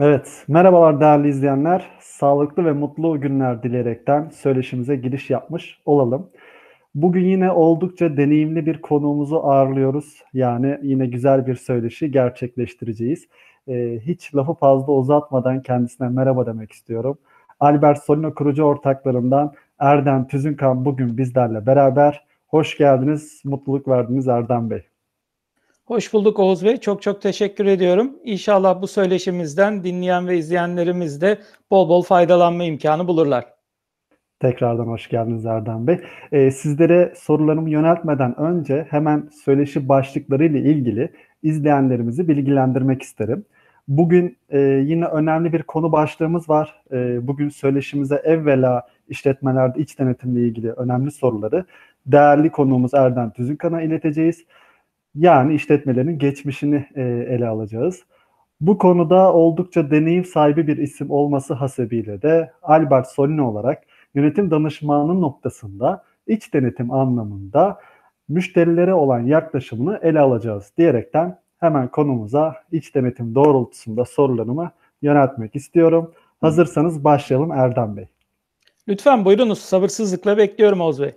[0.00, 1.90] Evet, merhabalar değerli izleyenler.
[2.00, 6.30] Sağlıklı ve mutlu günler dileyerekten söyleşimize giriş yapmış olalım.
[6.94, 10.22] Bugün yine oldukça deneyimli bir konuğumuzu ağırlıyoruz.
[10.32, 13.28] Yani yine güzel bir söyleşi gerçekleştireceğiz.
[13.68, 17.18] Ee, hiç lafı fazla uzatmadan kendisine merhaba demek istiyorum.
[17.60, 22.24] Albert Solino kurucu ortaklarından Erdem Tüzünkan bugün bizlerle beraber.
[22.48, 24.89] Hoş geldiniz, mutluluk verdiniz Erdem Bey.
[25.90, 26.76] Hoş bulduk Oğuz Bey.
[26.76, 28.12] Çok çok teşekkür ediyorum.
[28.24, 31.38] İnşallah bu söyleşimizden dinleyen ve izleyenlerimiz de
[31.70, 33.44] bol bol faydalanma imkanı bulurlar.
[34.40, 36.00] Tekrardan hoş geldiniz Erdem Bey.
[36.32, 43.44] Ee, sizlere sorularımı yöneltmeden önce hemen söyleşi başlıkları ile ilgili izleyenlerimizi bilgilendirmek isterim.
[43.88, 46.82] Bugün e, yine önemli bir konu başlığımız var.
[46.92, 51.64] E, bugün söyleşimize evvela işletmelerde iç denetimle ilgili önemli soruları
[52.06, 54.44] değerli konuğumuz Erdem Tüzünkan'a ileteceğiz.
[55.14, 58.04] Yani işletmelerin geçmişini e, ele alacağız.
[58.60, 63.82] Bu konuda oldukça deneyim sahibi bir isim olması hasebiyle de Albert Solino olarak
[64.14, 67.78] yönetim danışmanının noktasında iç denetim anlamında
[68.28, 74.70] müşterilere olan yaklaşımını ele alacağız diyerekten hemen konumuza iç denetim doğrultusunda sorularımı
[75.02, 76.14] yöneltmek istiyorum.
[76.40, 78.06] Hazırsanız başlayalım Erdem Bey.
[78.88, 79.58] Lütfen buyurunuz.
[79.58, 81.12] Sabırsızlıkla bekliyorum Oğuz Bey.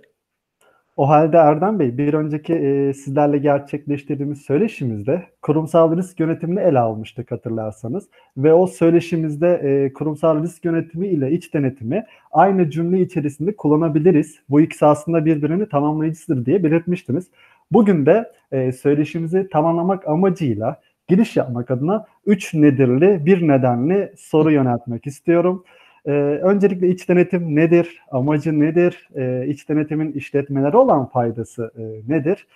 [0.96, 7.30] O halde Erdem Bey bir önceki e, sizlerle gerçekleştirdiğimiz söyleşimizde kurumsal risk yönetimini ele almıştık
[7.30, 8.08] hatırlarsanız.
[8.36, 14.40] Ve o söyleşimizde e, kurumsal risk yönetimi ile iç denetimi aynı cümle içerisinde kullanabiliriz.
[14.50, 17.26] Bu ikisi aslında birbirini tamamlayıcısıdır diye belirtmiştiniz.
[17.72, 25.06] Bugün de e, söyleşimizi tamamlamak amacıyla giriş yapmak adına üç nedirli bir nedenli soru yöneltmek
[25.06, 25.64] istiyorum.
[26.06, 26.10] Ee,
[26.42, 28.02] öncelikle iç denetim nedir?
[28.10, 29.08] Amacı nedir?
[29.16, 32.46] Ee, iç denetimin işletmelere olan faydası e, nedir?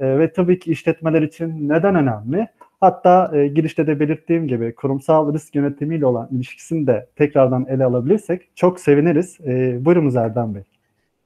[0.00, 2.48] E, ve tabii ki işletmeler için neden önemli?
[2.80, 8.56] Hatta e, girişte de belirttiğim gibi kurumsal risk yönetimiyle olan ilişkisini de tekrardan ele alabilirsek
[8.56, 9.40] çok seviniriz.
[9.46, 10.62] E, buyurunuz Erdem Bey.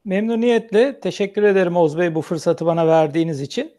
[0.04, 3.72] Memnuniyetle teşekkür ederim Oğuz Bey bu fırsatı bana verdiğiniz için.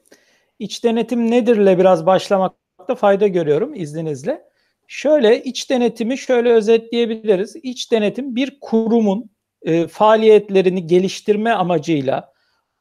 [0.59, 4.48] İç denetim nedirle biraz başlamakta fayda görüyorum izninizle.
[4.91, 7.55] Şöyle iç denetimi şöyle özetleyebiliriz.
[7.63, 9.29] İç denetim bir kurumun
[9.61, 12.33] e, faaliyetlerini geliştirme amacıyla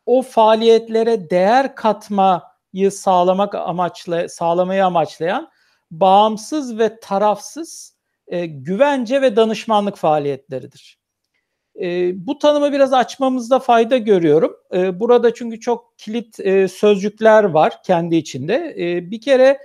[0.06, 5.50] o faaliyetlere değer katmayı sağlamak amaçla sağlamayı amaçlayan
[5.90, 10.98] bağımsız ve tarafsız e, güvence ve danışmanlık faaliyetleridir.
[11.82, 14.56] E, bu tanımı biraz açmamızda fayda görüyorum.
[14.74, 18.74] E, burada çünkü çok kilit e, sözcükler var kendi içinde.
[18.78, 19.58] E, bir kere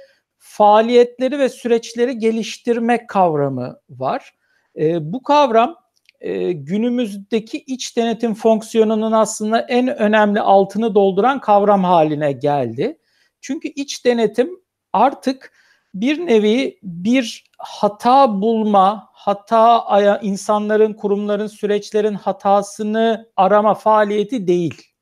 [0.43, 4.33] faaliyetleri ve süreçleri geliştirmek kavramı var.
[4.77, 5.75] E, bu kavram
[6.21, 12.97] e, günümüzdeki iç denetim fonksiyonunun aslında en önemli altını dolduran kavram haline geldi.
[13.41, 14.49] Çünkü iç denetim
[14.93, 15.53] artık
[15.93, 24.92] bir nevi bir hata bulma, hata insanların, kurumların, süreçlerin hatasını arama faaliyeti değil.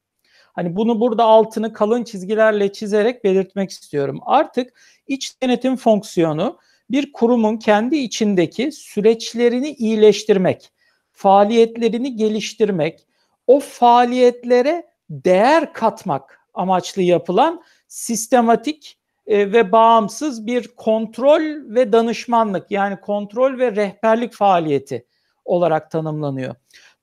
[0.54, 4.20] Hani bunu burada altını kalın çizgilerle çizerek belirtmek istiyorum.
[4.26, 4.74] Artık
[5.08, 6.58] iç denetim fonksiyonu
[6.90, 10.72] bir kurumun kendi içindeki süreçlerini iyileştirmek,
[11.12, 13.06] faaliyetlerini geliştirmek,
[13.48, 18.98] o faaliyetlere değer katmak amaçlı yapılan sistematik
[19.28, 21.42] e, ve bağımsız bir kontrol
[21.76, 25.06] ve danışmanlık yani kontrol ve rehberlik faaliyeti
[25.46, 26.56] olarak tanımlanıyor.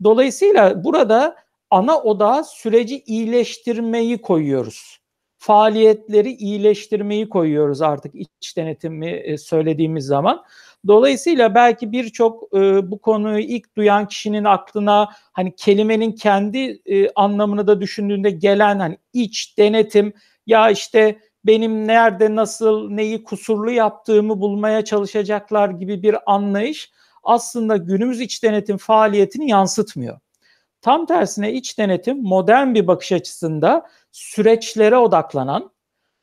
[0.05, 1.37] Dolayısıyla burada
[1.71, 4.99] ana odağa süreci iyileştirmeyi koyuyoruz.
[5.39, 10.45] Faaliyetleri iyileştirmeyi koyuyoruz artık iç denetimi e, söylediğimiz zaman.
[10.87, 17.67] Dolayısıyla belki birçok e, bu konuyu ilk duyan kişinin aklına hani kelimenin kendi e, anlamını
[17.67, 20.13] da düşündüğünde gelen hani iç denetim
[20.47, 26.91] ya işte benim nerede nasıl neyi kusurlu yaptığımı bulmaya çalışacaklar gibi bir anlayış
[27.23, 30.21] aslında günümüz iç denetim faaliyetini yansıtmıyor.
[30.81, 35.71] Tam tersine iç denetim modern bir bakış açısında süreçlere odaklanan,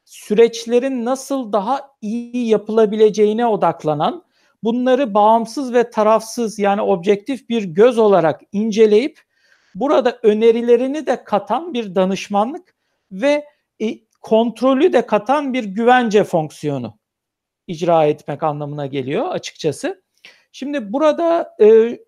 [0.05, 4.23] süreçlerin nasıl daha iyi yapılabileceğine odaklanan,
[4.63, 9.19] bunları bağımsız ve tarafsız yani objektif bir göz olarak inceleyip
[9.75, 12.75] burada önerilerini de katan bir danışmanlık
[13.11, 13.45] ve
[13.81, 16.99] e, kontrolü de katan bir güvence fonksiyonu
[17.67, 20.03] icra etmek anlamına geliyor açıkçası.
[20.51, 21.99] Şimdi burada e,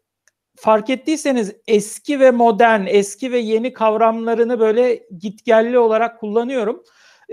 [0.58, 6.84] fark ettiyseniz eski ve modern, eski ve yeni kavramlarını böyle gitgelli olarak kullanıyorum.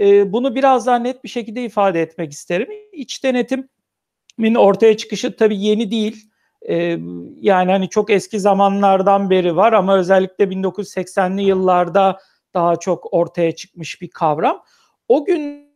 [0.01, 2.69] E, bunu biraz daha net bir şekilde ifade etmek isterim.
[2.93, 6.31] İç denetimin ortaya çıkışı tabii yeni değil.
[6.69, 6.99] E,
[7.41, 12.19] yani hani çok eski zamanlardan beri var ama özellikle 1980'li yıllarda
[12.55, 14.63] daha çok ortaya çıkmış bir kavram.
[15.09, 15.75] O gün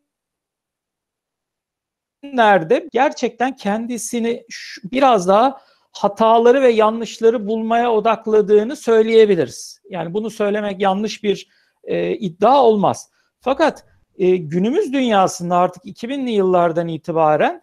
[2.22, 4.44] bugünlerde gerçekten kendisini
[4.84, 5.60] biraz daha
[5.92, 9.80] hataları ve yanlışları bulmaya odakladığını söyleyebiliriz.
[9.90, 11.48] Yani bunu söylemek yanlış bir
[11.84, 13.10] e, iddia olmaz.
[13.40, 13.84] Fakat
[14.18, 17.62] e, günümüz dünyasında artık 2000'li yıllardan itibaren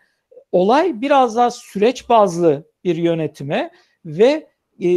[0.51, 3.71] olay biraz daha süreç bazlı bir yönetime
[4.05, 4.49] ve
[4.83, 4.87] e,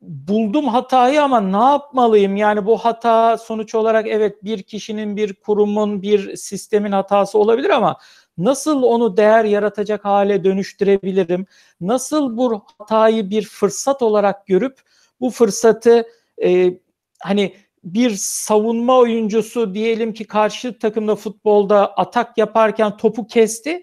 [0.00, 2.36] buldum hatayı ama ne yapmalıyım?
[2.36, 7.96] Yani bu hata sonuç olarak evet bir kişinin, bir kurumun, bir sistemin hatası olabilir ama
[8.38, 11.46] nasıl onu değer yaratacak hale dönüştürebilirim?
[11.80, 14.78] Nasıl bu hatayı bir fırsat olarak görüp
[15.20, 16.06] bu fırsatı
[16.44, 16.78] e,
[17.22, 17.54] hani
[17.84, 23.82] bir savunma oyuncusu diyelim ki karşı takımda futbolda atak yaparken topu kesti.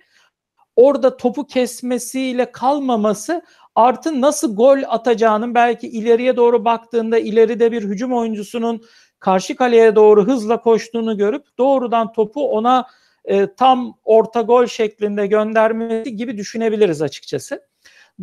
[0.76, 3.42] Orada topu kesmesiyle kalmaması
[3.76, 8.82] artı nasıl gol atacağının belki ileriye doğru baktığında ileride bir hücum oyuncusunun
[9.20, 12.88] karşı kaleye doğru hızla koştuğunu görüp doğrudan topu ona
[13.26, 17.68] e, tam orta gol şeklinde göndermesi gibi düşünebiliriz açıkçası.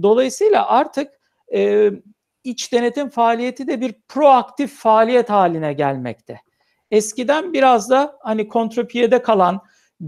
[0.03, 1.13] Dolayısıyla artık
[1.55, 1.91] e,
[2.45, 6.41] iç denetim faaliyeti de bir proaktif faaliyet haline gelmekte.
[6.91, 9.61] Eskiden biraz da hani kontrapiyede kalan,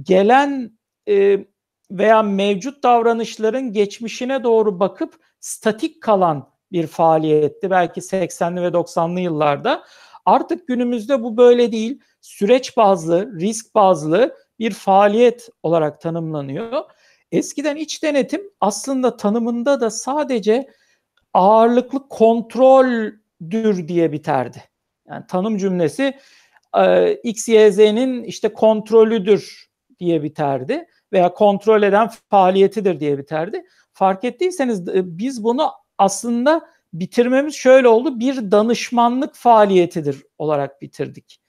[0.02, 0.78] gelen
[1.08, 1.44] e,
[1.90, 9.84] veya mevcut davranışların geçmişine doğru bakıp statik kalan bir faaliyetti belki 80'li ve 90'lı yıllarda.
[10.24, 12.00] Artık günümüzde bu böyle değil.
[12.20, 16.82] Süreç bazlı, risk bazlı bir faaliyet olarak tanımlanıyor.
[17.32, 20.68] Eskiden iç denetim aslında tanımında da sadece
[21.34, 24.62] ağırlıklı kontroldür diye biterdi.
[25.08, 26.18] Yani tanım cümlesi
[26.78, 33.66] e, X, Y, Z'nin işte kontrolüdür diye biterdi veya kontrol eden faaliyetidir diye biterdi.
[33.92, 38.20] Fark ettiyseniz e, biz bunu aslında bitirmemiz şöyle oldu.
[38.20, 41.39] Bir danışmanlık faaliyetidir olarak bitirdik.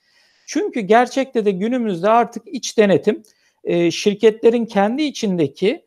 [0.46, 3.22] Çünkü gerçekte de günümüzde artık iç denetim
[3.64, 5.84] e, şirketlerin kendi içindeki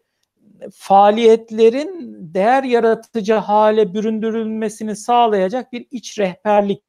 [0.73, 6.83] faaliyetlerin değer yaratıcı hale büründürülmesini sağlayacak bir iç rehberlik,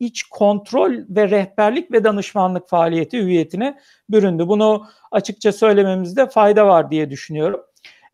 [0.00, 3.78] iç kontrol ve rehberlik ve danışmanlık faaliyeti hüviyetine
[4.10, 4.48] büründü.
[4.48, 7.60] Bunu açıkça söylememizde fayda var diye düşünüyorum.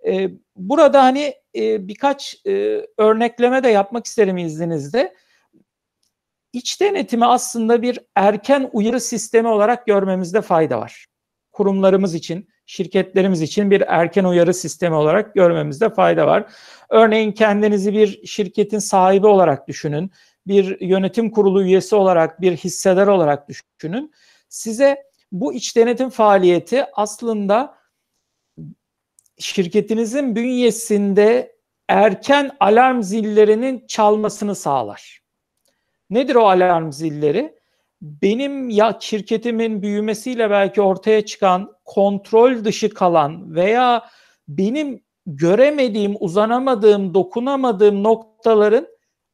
[0.06, 5.14] Ee, burada hani e, birkaç e, örnekleme de yapmak isterim izninizle.
[6.52, 11.06] İç denetimi aslında bir erken uyarı sistemi olarak görmemizde fayda var.
[11.52, 16.52] Kurumlarımız için, şirketlerimiz için bir erken uyarı sistemi olarak görmemizde fayda var.
[16.90, 20.10] Örneğin kendinizi bir şirketin sahibi olarak düşünün.
[20.46, 24.12] Bir yönetim kurulu üyesi olarak, bir hissedar olarak düşünün.
[24.48, 25.02] Size
[25.32, 27.78] bu iç denetim faaliyeti aslında
[29.38, 31.56] şirketinizin bünyesinde
[31.88, 35.20] erken alarm zillerinin çalmasını sağlar.
[36.10, 37.58] Nedir o alarm zilleri?
[38.02, 44.04] benim ya şirketimin büyümesiyle belki ortaya çıkan kontrol dışı kalan veya
[44.48, 48.88] benim göremediğim, uzanamadığım, dokunamadığım noktaların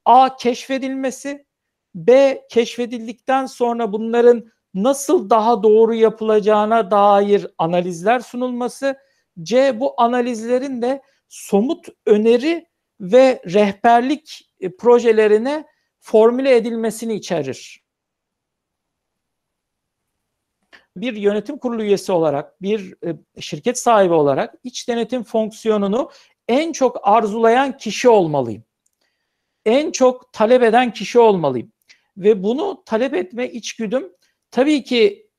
[0.05, 1.47] A keşfedilmesi,
[1.95, 4.45] B keşfedildikten sonra bunların
[4.75, 8.97] nasıl daha doğru yapılacağına dair analizler sunulması,
[9.43, 12.67] C bu analizlerin de somut öneri
[13.01, 15.65] ve rehberlik e, projelerine
[16.05, 17.85] formüle edilmesini içerir
[20.97, 26.11] bir yönetim kurulu üyesi olarak, bir e, şirket sahibi olarak iç denetim fonksiyonunu
[26.49, 28.65] en çok arzulayan kişi olmalıyım.
[29.67, 31.73] En çok talep eden kişi olmalıyım.
[32.17, 34.13] Ve bunu talep etme içgüdüm
[34.51, 35.31] tabii ki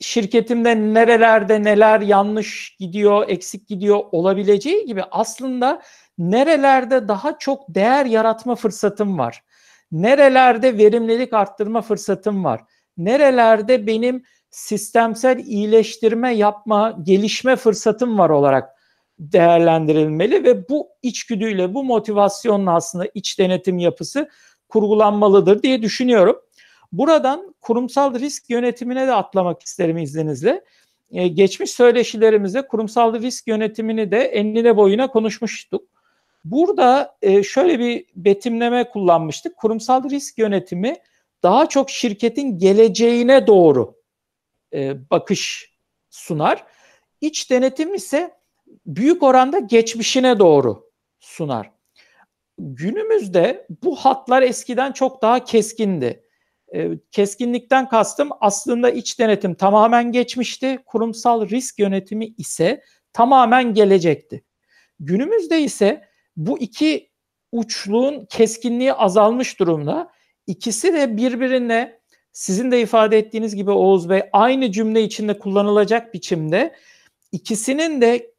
[0.00, 5.82] şirketimde nerelerde neler yanlış gidiyor, eksik gidiyor olabileceği gibi aslında
[6.18, 9.42] nerelerde daha çok değer yaratma fırsatım var.
[9.92, 12.60] Nerelerde verimlilik arttırma fırsatım var.
[12.96, 18.70] Nerelerde benim sistemsel iyileştirme yapma, gelişme fırsatım var olarak
[19.18, 24.28] değerlendirilmeli ve bu içgüdüyle, bu motivasyonla aslında iç denetim yapısı
[24.68, 26.36] kurgulanmalıdır diye düşünüyorum.
[26.92, 30.64] Buradan kurumsal risk yönetimine de atlamak isterim izninizle.
[31.10, 35.82] Ee, geçmiş söyleşilerimizde kurumsal risk yönetimini de enine boyuna konuşmuştuk.
[36.44, 39.56] Burada e, şöyle bir betimleme kullanmıştık.
[39.56, 40.96] Kurumsal risk yönetimi
[41.42, 43.94] daha çok şirketin geleceğine doğru
[44.74, 45.72] e, bakış
[46.10, 46.64] sunar.
[47.20, 48.34] İç denetim ise
[48.86, 51.70] büyük oranda geçmişine doğru sunar.
[52.58, 56.24] Günümüzde bu hatlar eskiden çok daha keskindi.
[56.74, 60.78] E, keskinlikten kastım aslında iç denetim tamamen geçmişti.
[60.86, 62.82] Kurumsal risk yönetimi ise
[63.12, 64.44] tamamen gelecekti.
[65.00, 67.10] Günümüzde ise bu iki
[67.52, 70.10] uçluğun keskinliği azalmış durumda.
[70.46, 72.00] İkisi de birbirine
[72.32, 76.74] sizin de ifade ettiğiniz gibi Oğuz Bey aynı cümle içinde kullanılacak biçimde
[77.32, 78.32] ikisinin de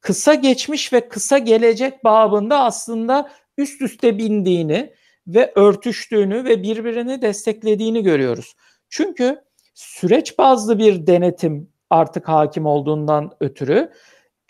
[0.00, 4.92] kısa geçmiş ve kısa gelecek babında aslında üst üste bindiğini
[5.26, 8.54] ve örtüştüğünü ve birbirini desteklediğini görüyoruz.
[8.88, 9.42] Çünkü
[9.74, 13.92] süreç bazlı bir denetim artık hakim olduğundan ötürü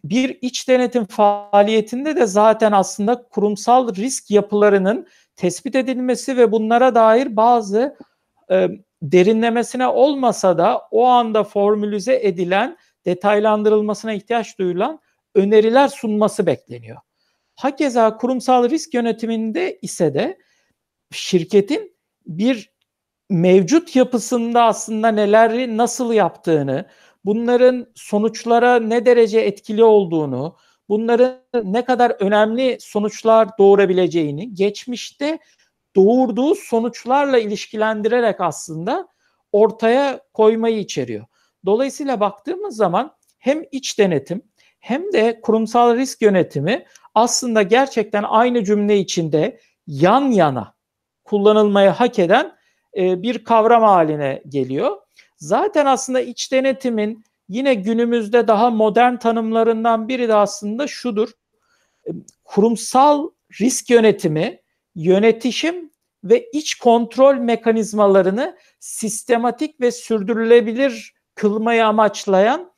[0.05, 7.37] bir iç denetim faaliyetinde de zaten aslında kurumsal risk yapılarının tespit edilmesi ve bunlara dair
[7.37, 7.97] bazı
[8.51, 8.69] e,
[9.03, 12.77] derinlemesine olmasa da o anda formülize edilen,
[13.07, 15.01] detaylandırılmasına ihtiyaç duyulan
[15.35, 16.97] öneriler sunması bekleniyor.
[17.57, 20.39] Hakeza kurumsal risk yönetiminde ise de
[21.13, 22.73] şirketin bir
[23.31, 26.87] mevcut yapısında aslında neleri nasıl yaptığını,
[27.29, 30.57] bunların sonuçlara ne derece etkili olduğunu,
[30.89, 35.39] bunların ne kadar önemli sonuçlar doğurabileceğini geçmişte
[35.97, 39.09] doğurduğu sonuçlarla ilişkilendirerek aslında
[39.53, 41.25] ortaya koymayı içeriyor.
[41.67, 44.43] Dolayısıyla baktığımız zaman hem iç denetim
[44.81, 50.75] hem de kurumsal risk yönetimi aslında gerçekten aynı cümle içinde yan yana
[51.25, 52.57] kullanılmayı hak eden
[52.97, 54.97] e, bir kavram haline geliyor.
[55.39, 61.29] Zaten aslında iç denetimin yine günümüzde daha modern tanımlarından biri de aslında şudur.
[62.45, 63.31] Kurumsal
[63.61, 64.61] risk yönetimi,
[64.95, 65.91] yönetişim
[66.25, 72.73] ve iç kontrol mekanizmalarını sistematik ve sürdürülebilir kılmayı amaçlayan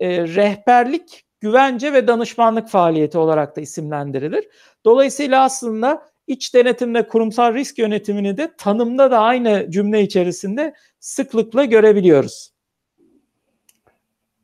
[0.00, 4.48] e, rehberlik, güvence ve danışmanlık faaliyeti olarak da isimlendirilir.
[4.84, 12.54] Dolayısıyla aslında iç denetimle kurumsal risk yönetimini de tanımda da aynı cümle içerisinde sıklıkla görebiliyoruz.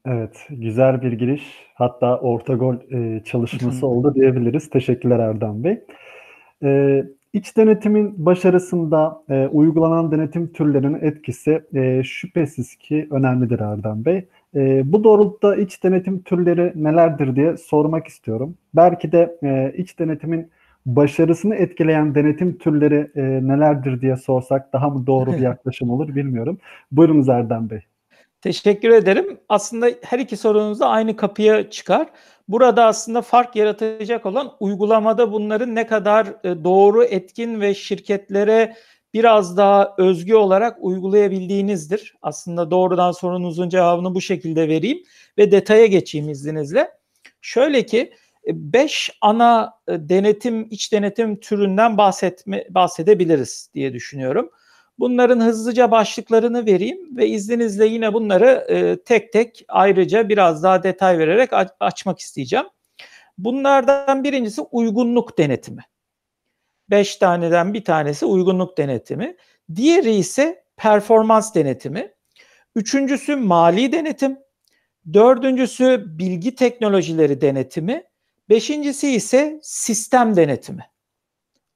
[0.07, 1.43] Evet, güzel bir giriş.
[1.75, 4.71] Hatta orta gol e, çalışması oldu diyebiliriz.
[4.71, 5.81] Teşekkürler Erdem Bey.
[6.63, 14.29] E, iç denetimin başarısında e, uygulanan denetim türlerinin etkisi e, şüphesiz ki önemlidir Erdem Bey.
[14.55, 18.55] E, bu doğrultuda iç denetim türleri nelerdir diye sormak istiyorum.
[18.75, 20.51] Belki de e, iç denetimin
[20.87, 26.59] başarısını etkileyen denetim türleri e, nelerdir diye sorsak daha mı doğru bir yaklaşım olur bilmiyorum.
[26.93, 27.81] Buyurunuz Erdem Bey.
[28.41, 29.39] Teşekkür ederim.
[29.49, 32.07] Aslında her iki sorunuz da aynı kapıya çıkar.
[32.49, 38.75] Burada aslında fark yaratacak olan uygulamada bunların ne kadar e, doğru, etkin ve şirketlere
[39.15, 42.15] biraz daha özgü olarak uygulayabildiğinizdir.
[42.23, 44.99] Aslında doğrudan sorunuzun cevabını bu şekilde vereyim
[45.39, 46.91] ve detaya geçeyim izninizle.
[47.41, 48.13] Şöyle ki
[48.47, 54.51] 5 ana e, denetim, iç denetim türünden bahsetme, bahsedebiliriz diye düşünüyorum.
[54.99, 61.19] Bunların hızlıca başlıklarını vereyim ve izninizle yine bunları e, tek tek ayrıca biraz daha detay
[61.19, 62.67] vererek açmak isteyeceğim.
[63.39, 65.83] Bunlardan birincisi uygunluk denetimi.
[66.91, 69.37] Beş taneden bir tanesi uygunluk denetimi.
[69.75, 72.15] Diğeri ise performans denetimi.
[72.75, 74.39] Üçüncüsü mali denetim.
[75.13, 78.05] Dördüncüsü bilgi teknolojileri denetimi.
[78.51, 80.85] Beşincisi ise sistem denetimi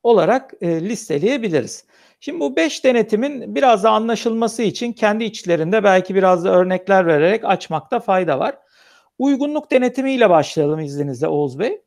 [0.02, 1.84] olarak e, listeleyebiliriz.
[2.20, 7.44] Şimdi bu beş denetimin biraz da anlaşılması için kendi içlerinde belki biraz da örnekler vererek
[7.44, 8.58] açmakta fayda var.
[9.18, 11.80] Uygunluk denetimiyle başlayalım izninizle Oğuz Bey.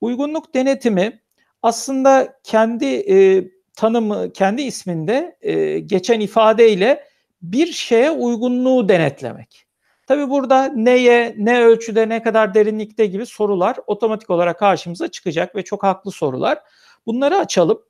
[0.00, 1.20] Uygunluk denetimi
[1.62, 3.44] aslında kendi e,
[3.76, 7.04] tanımı, kendi isminde e, geçen ifadeyle
[7.42, 9.69] bir şeye uygunluğu denetlemek.
[10.10, 15.64] Tabi burada neye, ne ölçüde, ne kadar derinlikte gibi sorular otomatik olarak karşımıza çıkacak ve
[15.64, 16.58] çok haklı sorular.
[17.06, 17.82] Bunları açalım.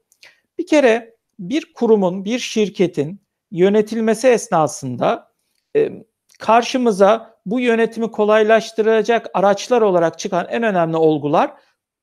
[0.58, 5.32] Bir kere bir kurumun, bir şirketin yönetilmesi esnasında
[5.76, 5.90] e,
[6.38, 11.54] karşımıza bu yönetimi kolaylaştıracak araçlar olarak çıkan en önemli olgular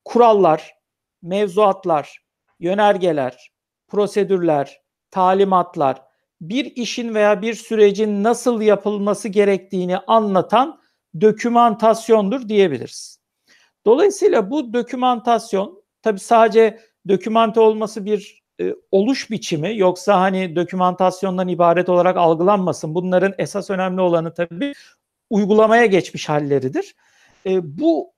[0.05, 0.75] kurallar,
[1.21, 2.25] mevzuatlar,
[2.59, 3.51] yönergeler,
[3.87, 4.81] prosedürler,
[5.11, 6.01] talimatlar,
[6.41, 10.81] bir işin veya bir sürecin nasıl yapılması gerektiğini anlatan
[11.21, 13.19] dokümantasyondur diyebiliriz.
[13.85, 21.89] Dolayısıyla bu dokümantasyon tabi sadece dokümante olması bir e, oluş biçimi yoksa hani dokümantasyondan ibaret
[21.89, 22.95] olarak algılanmasın.
[22.95, 24.73] Bunların esas önemli olanı tabii
[25.29, 26.95] uygulamaya geçmiş halleridir.
[27.45, 28.13] E, bu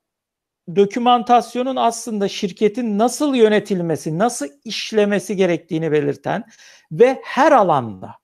[0.76, 6.44] dokümantasyonun aslında şirketin nasıl yönetilmesi, nasıl işlemesi gerektiğini belirten
[6.92, 8.16] ve her alanda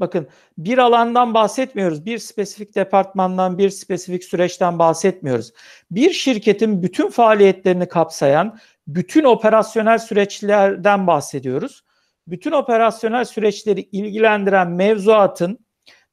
[0.00, 2.06] bakın bir alandan bahsetmiyoruz.
[2.06, 5.52] Bir spesifik departmandan, bir spesifik süreçten bahsetmiyoruz.
[5.90, 11.84] Bir şirketin bütün faaliyetlerini kapsayan bütün operasyonel süreçlerden bahsediyoruz.
[12.26, 15.58] Bütün operasyonel süreçleri ilgilendiren mevzuatın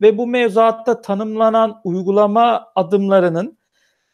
[0.01, 3.57] ve bu mevzuatta tanımlanan uygulama adımlarının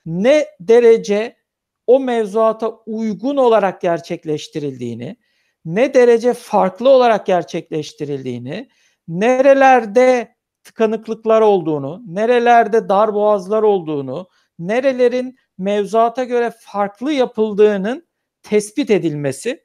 [0.06, 1.43] ne derece
[1.88, 5.18] o mevzuata uygun olarak gerçekleştirildiğini,
[5.66, 8.70] ne derece farklı olarak gerçekleştirildiğini,
[9.08, 18.08] nerelerde tıkanıklıklar olduğunu, nerelerde dar boğazlar olduğunu, nerelerin mevzuata göre farklı yapıldığının
[18.44, 19.64] tespit edilmesi,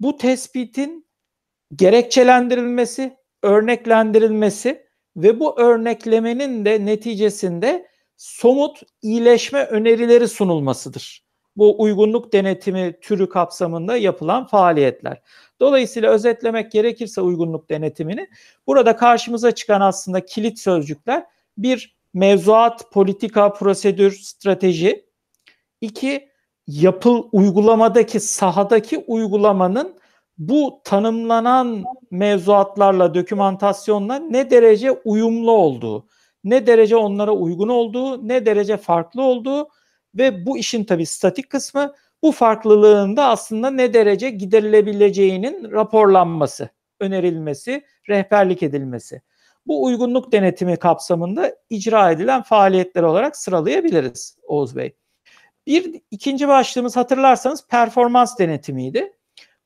[0.00, 1.06] bu tespitin
[1.76, 4.86] gerekçelendirilmesi, örneklendirilmesi
[5.16, 11.25] ve bu örneklemenin de neticesinde somut iyileşme önerileri sunulmasıdır.
[11.56, 15.22] Bu uygunluk denetimi türü kapsamında yapılan faaliyetler.
[15.60, 18.28] Dolayısıyla özetlemek gerekirse uygunluk denetimini
[18.66, 21.26] burada karşımıza çıkan aslında kilit sözcükler
[21.58, 25.06] bir mevzuat, politika, prosedür, strateji.
[25.80, 26.28] iki
[26.66, 29.96] yapıl uygulamadaki sahadaki uygulamanın
[30.38, 36.06] bu tanımlanan mevzuatlarla, dokümantasyonla ne derece uyumlu olduğu,
[36.44, 39.68] ne derece onlara uygun olduğu, ne derece farklı olduğu
[40.16, 46.68] ve bu işin tabii statik kısmı bu farklılığın da aslında ne derece giderilebileceğinin raporlanması,
[47.00, 49.22] önerilmesi, rehberlik edilmesi.
[49.66, 54.96] Bu uygunluk denetimi kapsamında icra edilen faaliyetler olarak sıralayabiliriz Oğuz Bey.
[55.66, 59.12] Bir ikinci başlığımız hatırlarsanız performans denetimiydi.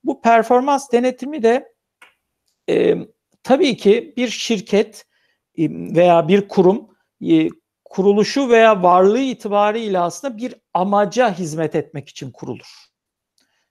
[0.04, 1.73] Bu performans denetimi de
[2.69, 2.95] e,
[3.42, 5.07] tabii ki bir şirket
[5.59, 6.88] veya bir kurum
[7.90, 12.90] kuruluşu veya varlığı itibariyle aslında bir amaca hizmet etmek için kurulur.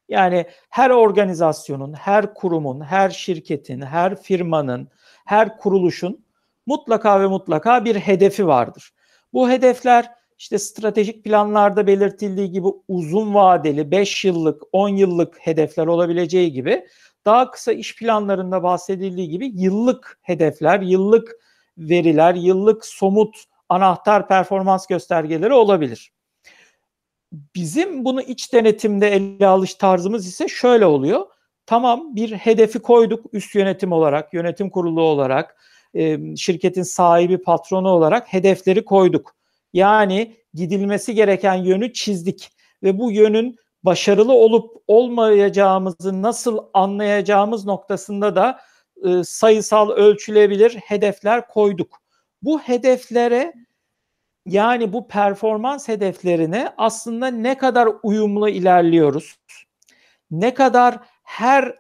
[0.09, 4.88] Yani her organizasyonun, her kurumun, her şirketin, her firmanın,
[5.25, 6.25] her kuruluşun
[6.65, 8.93] mutlaka ve mutlaka bir hedefi vardır.
[9.33, 16.51] Bu hedefler işte stratejik planlarda belirtildiği gibi uzun vadeli 5 yıllık, 10 yıllık hedefler olabileceği
[16.51, 16.88] gibi
[17.25, 21.35] daha kısa iş planlarında bahsedildiği gibi yıllık hedefler, yıllık
[21.77, 23.35] veriler, yıllık somut
[23.69, 26.11] anahtar performans göstergeleri olabilir.
[27.55, 31.25] Bizim bunu iç denetimde ele alış tarzımız ise şöyle oluyor.
[31.65, 35.55] Tamam bir hedefi koyduk üst yönetim olarak, yönetim kurulu olarak,
[36.38, 39.35] şirketin sahibi, patronu olarak hedefleri koyduk.
[39.73, 42.49] Yani gidilmesi gereken yönü çizdik
[42.83, 48.59] ve bu yönün başarılı olup olmayacağımızı nasıl anlayacağımız noktasında da
[49.05, 52.01] e, sayısal ölçülebilir hedefler koyduk.
[52.41, 53.54] Bu hedeflere
[54.45, 59.36] yani bu performans hedeflerine aslında ne kadar uyumlu ilerliyoruz?
[60.32, 61.75] Ne kadar her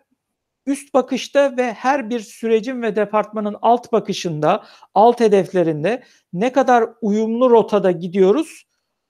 [0.65, 7.49] üst bakışta ve her bir sürecin ve departmanın alt bakışında, alt hedeflerinde ne kadar uyumlu
[7.49, 8.65] rotada gidiyoruz?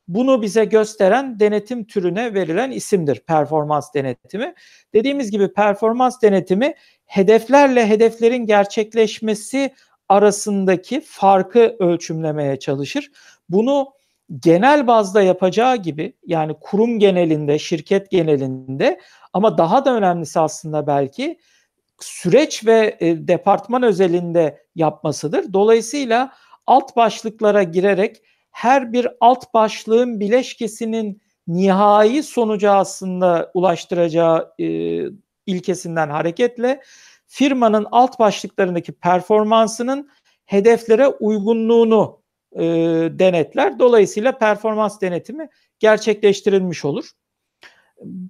[0.07, 4.53] Bunu bize gösteren denetim türüne verilen isimdir performans denetimi.
[4.93, 6.73] Dediğimiz gibi performans denetimi
[7.05, 9.73] hedeflerle hedeflerin gerçekleşmesi
[10.09, 13.11] arasındaki farkı ölçümlemeye çalışır.
[13.49, 13.93] Bunu
[14.39, 18.99] genel bazda yapacağı gibi yani kurum genelinde, şirket genelinde
[19.33, 21.39] ama daha da önemlisi aslında belki
[21.99, 25.53] süreç ve e, departman özelinde yapmasıdır.
[25.53, 26.31] Dolayısıyla
[26.67, 34.65] alt başlıklara girerek her bir alt başlığın bileşkesinin nihai sonucu aslında ulaştıracağı e,
[35.45, 36.81] ilkesinden hareketle
[37.29, 40.09] firmanın alt başlıklarındaki performansının
[40.45, 42.21] hedeflere uygunluğunu
[42.55, 42.63] e,
[43.11, 43.79] denetler.
[43.79, 47.09] Dolayısıyla performans denetimi gerçekleştirilmiş olur.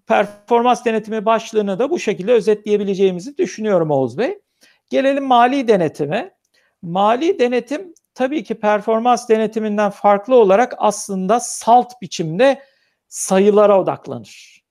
[0.08, 4.40] Performans denetimi başlığını da bu şekilde özetleyebileceğimizi düşünüyorum Oğuz Bey.
[4.90, 6.36] Gelelim mali denetime.
[6.82, 12.62] Mali denetim tabii ki performans denetiminden farklı olarak aslında salt biçimde
[13.08, 14.64] sayılara odaklanır.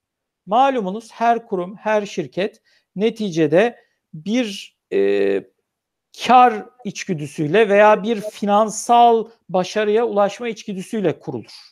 [0.46, 2.62] Malumunuz her kurum, her şirket
[2.96, 3.87] neticede
[4.24, 5.42] bir e,
[6.26, 11.68] kar içgüdüsüyle veya bir finansal başarıya ulaşma içgüdüsüyle kurulur.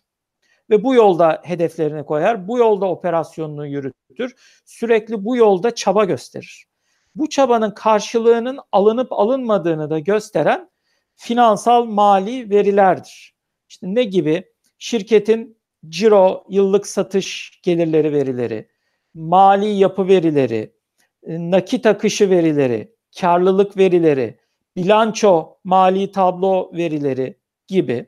[0.71, 6.67] Ve bu yolda hedeflerini koyar, bu yolda operasyonunu yürütür, sürekli bu yolda çaba gösterir.
[7.15, 10.71] Bu çabanın karşılığının alınıp alınmadığını da gösteren
[11.17, 13.35] finansal mali verilerdir.
[13.69, 14.45] İşte ne gibi?
[14.79, 18.69] Şirketin ciro, yıllık satış gelirleri verileri,
[19.15, 20.76] mali yapı verileri,
[21.27, 24.39] nakit akışı verileri, karlılık verileri,
[24.77, 28.07] bilanço, mali tablo verileri gibi.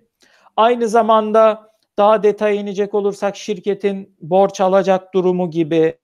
[0.56, 5.98] Aynı zamanda daha detaya inecek olursak şirketin borç alacak durumu gibi,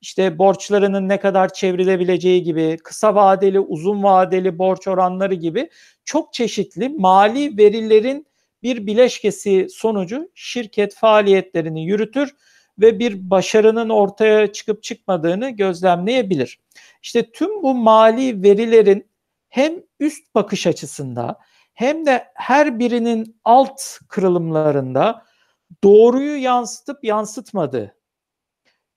[0.00, 5.70] işte borçlarının ne kadar çevrilebileceği gibi, kısa vadeli, uzun vadeli borç oranları gibi
[6.04, 8.26] çok çeşitli mali verilerin
[8.62, 12.34] bir bileşkesi sonucu şirket faaliyetlerini yürütür
[12.80, 16.60] ve bir başarının ortaya çıkıp çıkmadığını gözlemleyebilir.
[17.02, 19.10] İşte tüm bu mali verilerin
[19.48, 21.38] hem üst bakış açısında
[21.74, 25.24] hem de her birinin alt kırılımlarında
[25.84, 27.94] doğruyu yansıtıp yansıtmadığı,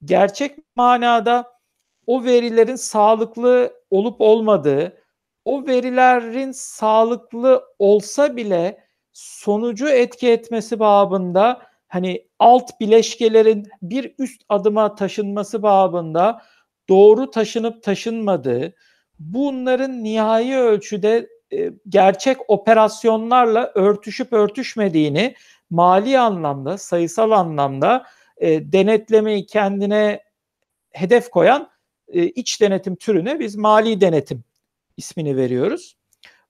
[0.04, 1.54] gerçek manada
[2.06, 5.02] o verilerin sağlıklı olup olmadığı,
[5.44, 14.94] o verilerin sağlıklı olsa bile sonucu etki etmesi babında hani alt bileşkelerin bir üst adıma
[14.94, 16.42] taşınması babında
[16.88, 18.74] doğru taşınıp taşınmadığı,
[19.18, 25.34] bunların nihai ölçüde e, gerçek operasyonlarla örtüşüp örtüşmediğini
[25.70, 30.22] mali anlamda, sayısal anlamda e, denetlemeyi kendine
[30.90, 31.70] hedef koyan
[32.08, 34.44] e, iç denetim türüne biz mali denetim
[34.96, 35.96] ismini veriyoruz.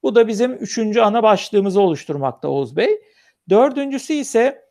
[0.03, 3.03] Bu da bizim üçüncü ana başlığımızı oluşturmakta Oğuz Bey.
[3.51, 4.64] Dördüncüsü ise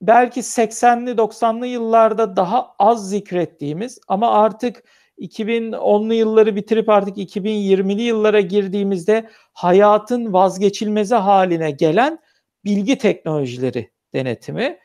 [0.00, 4.84] belki 80'li 90'lı yıllarda daha az zikrettiğimiz ama artık
[5.18, 12.18] 2010'lu yılları bitirip artık 2020'li yıllara girdiğimizde hayatın vazgeçilmezi haline gelen
[12.64, 14.78] bilgi teknolojileri denetimi.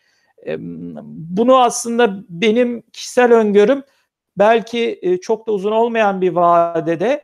[1.07, 3.83] Bunu aslında benim kişisel öngörüm
[4.37, 7.23] belki çok da uzun olmayan bir vadede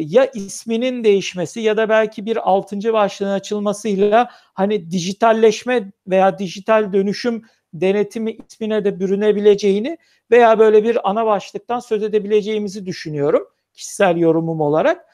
[0.00, 7.42] ya isminin değişmesi ya da belki bir altıncı başlığın açılmasıyla hani dijitalleşme veya dijital dönüşüm
[7.74, 9.98] denetimi ismine de bürünebileceğini
[10.30, 15.06] veya böyle bir ana başlıktan söz edebileceğimizi düşünüyorum kişisel yorumum olarak.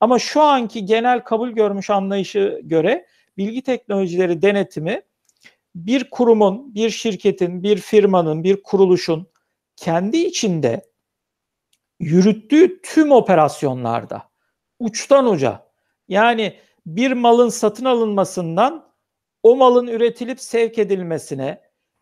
[0.00, 5.02] Ama şu anki genel kabul görmüş anlayışı göre bilgi teknolojileri denetimi
[5.74, 9.26] bir kurumun, bir şirketin, bir firmanın, bir kuruluşun
[9.76, 10.82] kendi içinde
[12.00, 14.22] yürüttüğü tüm operasyonlarda
[14.78, 15.68] uçtan uca
[16.08, 16.56] yani
[16.86, 18.88] bir malın satın alınmasından
[19.42, 21.60] o malın üretilip sevk edilmesine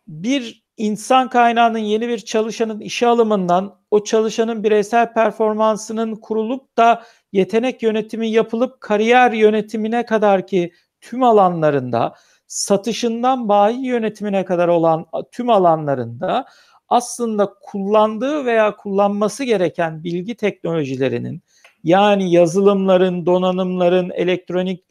[0.09, 7.83] bir insan kaynağının yeni bir çalışanın işe alımından o çalışanın bireysel performansının kurulup da yetenek
[7.83, 12.15] yönetimi yapılıp kariyer yönetimine kadar ki tüm alanlarında
[12.47, 16.47] satışından bayi yönetimine kadar olan tüm alanlarında
[16.89, 21.43] aslında kullandığı veya kullanması gereken bilgi teknolojilerinin
[21.85, 24.85] yani yazılımların, donanımların, elektronik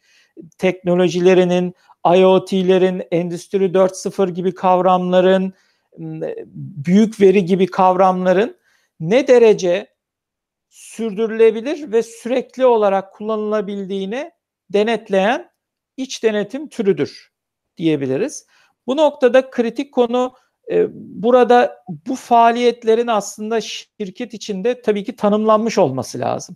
[0.58, 5.54] teknolojilerinin, IoT'lerin, Endüstri 4.0 gibi kavramların,
[6.86, 8.58] büyük veri gibi kavramların
[9.00, 9.96] ne derece
[10.70, 14.32] sürdürülebilir ve sürekli olarak kullanılabildiğini
[14.70, 15.52] denetleyen
[15.98, 17.32] iç denetim türüdür
[17.78, 18.46] diyebiliriz.
[18.88, 20.34] Bu noktada kritik konu
[20.94, 26.56] burada bu faaliyetlerin aslında şirket içinde tabii ki tanımlanmış olması lazım.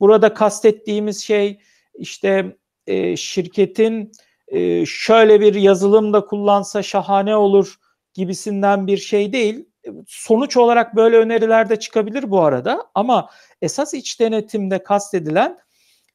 [0.00, 1.58] Burada kastettiğimiz şey
[1.94, 4.12] işte e, şirketin
[4.48, 7.76] e, şöyle bir yazılım da kullansa şahane olur
[8.14, 9.64] gibisinden bir şey değil.
[10.06, 13.30] Sonuç olarak böyle öneriler de çıkabilir bu arada ama
[13.62, 15.58] esas iç denetimde kastedilen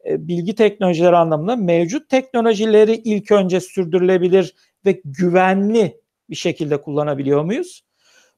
[0.06, 7.84] e, bilgi teknolojileri anlamında mevcut teknolojileri ilk önce sürdürülebilir ve güvenli bir şekilde kullanabiliyor muyuz?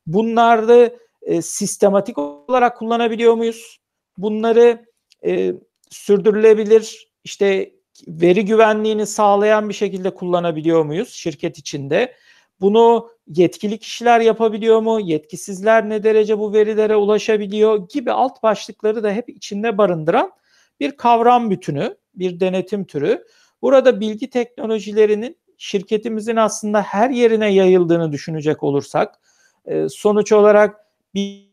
[0.08, 3.80] Bunları e, sistematik olarak kullanabiliyor muyuz?
[4.17, 4.86] Bunları
[5.25, 5.54] e,
[5.89, 7.73] sürdürülebilir işte
[8.08, 12.15] veri güvenliğini sağlayan bir şekilde kullanabiliyor muyuz şirket içinde?
[12.62, 14.99] Bunu yetkili kişiler yapabiliyor mu?
[14.99, 20.32] Yetkisizler ne derece bu verilere ulaşabiliyor gibi alt başlıkları da hep içinde barındıran
[20.80, 23.25] bir kavram bütünü, bir denetim türü.
[23.62, 29.19] Burada bilgi teknolojilerinin şirketimizin aslında her yerine yayıldığını düşünecek olursak
[29.65, 30.76] e, sonuç olarak
[31.13, 31.50] bir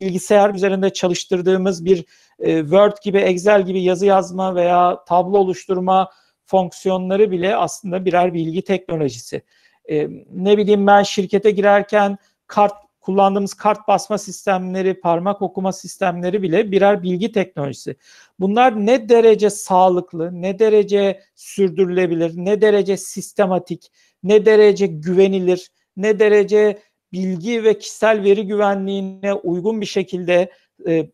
[0.00, 2.04] bilgisayar üzerinde çalıştırdığımız bir
[2.38, 6.10] e, Word gibi, Excel gibi yazı yazma veya tablo oluşturma
[6.44, 9.42] fonksiyonları bile aslında birer bilgi teknolojisi.
[9.90, 12.74] E, ne bileyim ben şirkete girerken kart
[13.08, 17.96] kullandığımız kart basma sistemleri, parmak okuma sistemleri bile birer bilgi teknolojisi.
[18.40, 23.86] Bunlar ne derece sağlıklı, ne derece sürdürülebilir, ne derece sistematik,
[24.22, 26.78] ne derece güvenilir, ne derece
[27.12, 30.52] bilgi ve kişisel veri güvenliğine uygun bir şekilde
[30.88, 31.10] e,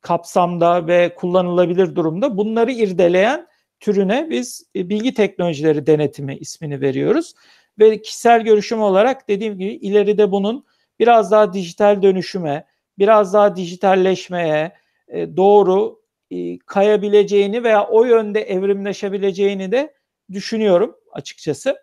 [0.00, 3.46] kapsamda ve kullanılabilir durumda bunları irdeleyen
[3.80, 7.34] türüne biz e, bilgi teknolojileri denetimi ismini veriyoruz.
[7.78, 10.64] Ve kişisel görüşüm olarak dediğim gibi ileride bunun
[10.98, 12.66] biraz daha dijital dönüşüme,
[12.98, 14.72] biraz daha dijitalleşmeye
[15.08, 19.94] e, doğru e, kayabileceğini veya o yönde evrimleşebileceğini de
[20.32, 21.76] düşünüyorum açıkçası.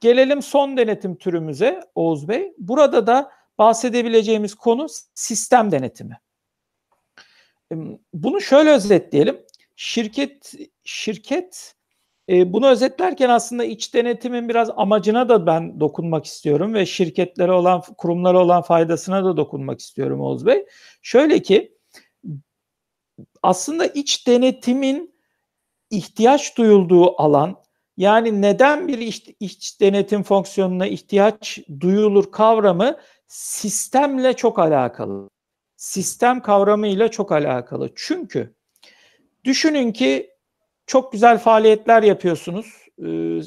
[0.00, 2.52] Gelelim son denetim türümüze Oğuz Bey.
[2.58, 6.20] Burada da bahsedebileceğimiz konu sistem denetimi.
[8.12, 9.40] Bunu şöyle özetleyelim.
[9.76, 10.54] Şirket
[10.84, 11.74] şirket
[12.28, 17.82] e, bunu özetlerken aslında iç denetimin biraz amacına da ben dokunmak istiyorum ve şirketlere olan,
[17.98, 20.66] kurumlara olan faydasına da dokunmak istiyorum Oğuz Bey.
[21.02, 21.74] Şöyle ki
[23.42, 25.14] aslında iç denetimin
[25.90, 27.64] ihtiyaç duyulduğu alan
[27.96, 35.30] yani neden bir iç, iç denetim fonksiyonuna ihtiyaç duyulur kavramı sistemle çok alakalı.
[35.76, 37.90] Sistem kavramıyla çok alakalı.
[37.96, 38.54] Çünkü
[39.44, 40.33] düşünün ki
[40.86, 42.66] çok güzel faaliyetler yapıyorsunuz.
[42.98, 43.40] Ee,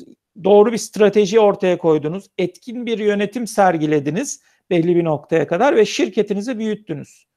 [0.43, 2.27] doğru bir strateji ortaya koydunuz.
[2.37, 7.27] Etkin bir yönetim sergilediniz belli bir noktaya kadar ve şirketinizi büyüttünüz.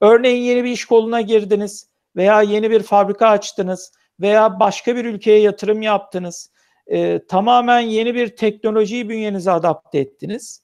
[0.00, 5.40] Örneğin yeni bir iş koluna girdiniz veya yeni bir fabrika açtınız veya başka bir ülkeye
[5.40, 6.50] yatırım yaptınız.
[6.86, 10.62] E, tamamen yeni bir teknolojiyi bünyenize adapte ettiniz.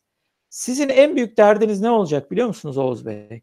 [0.50, 3.42] Sizin en büyük derdiniz ne olacak biliyor musunuz Oğuz Bey?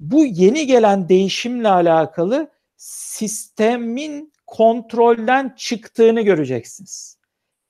[0.00, 7.18] Bu yeni gelen değişimle alakalı sistemin kontrolden çıktığını göreceksiniz.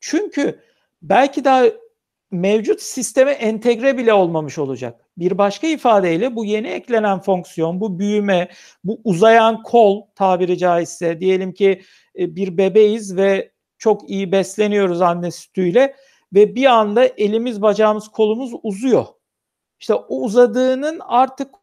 [0.01, 0.61] Çünkü
[1.03, 1.65] belki daha
[2.31, 5.01] mevcut sisteme entegre bile olmamış olacak.
[5.19, 8.49] Bir başka ifadeyle bu yeni eklenen fonksiyon, bu büyüme,
[8.85, 11.83] bu uzayan kol tabiri caizse diyelim ki
[12.19, 15.97] e, bir bebeğiz ve çok iyi besleniyoruz anne sütüyle
[16.35, 19.07] ve bir anda elimiz, bacağımız, kolumuz uzuyor.
[19.81, 21.55] İşte o uzadığının artık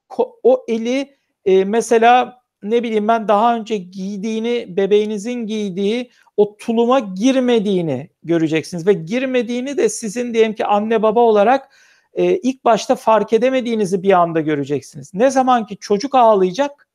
[0.43, 8.09] o eli e, mesela ne bileyim ben daha önce giydiğini, bebeğinizin giydiği o tuluma girmediğini
[8.23, 11.69] göreceksiniz ve girmediğini de sizin diyelim ki anne baba olarak
[12.13, 15.13] e, ilk başta fark edemediğinizi bir anda göreceksiniz.
[15.13, 16.87] Ne zaman ki çocuk ağlayacak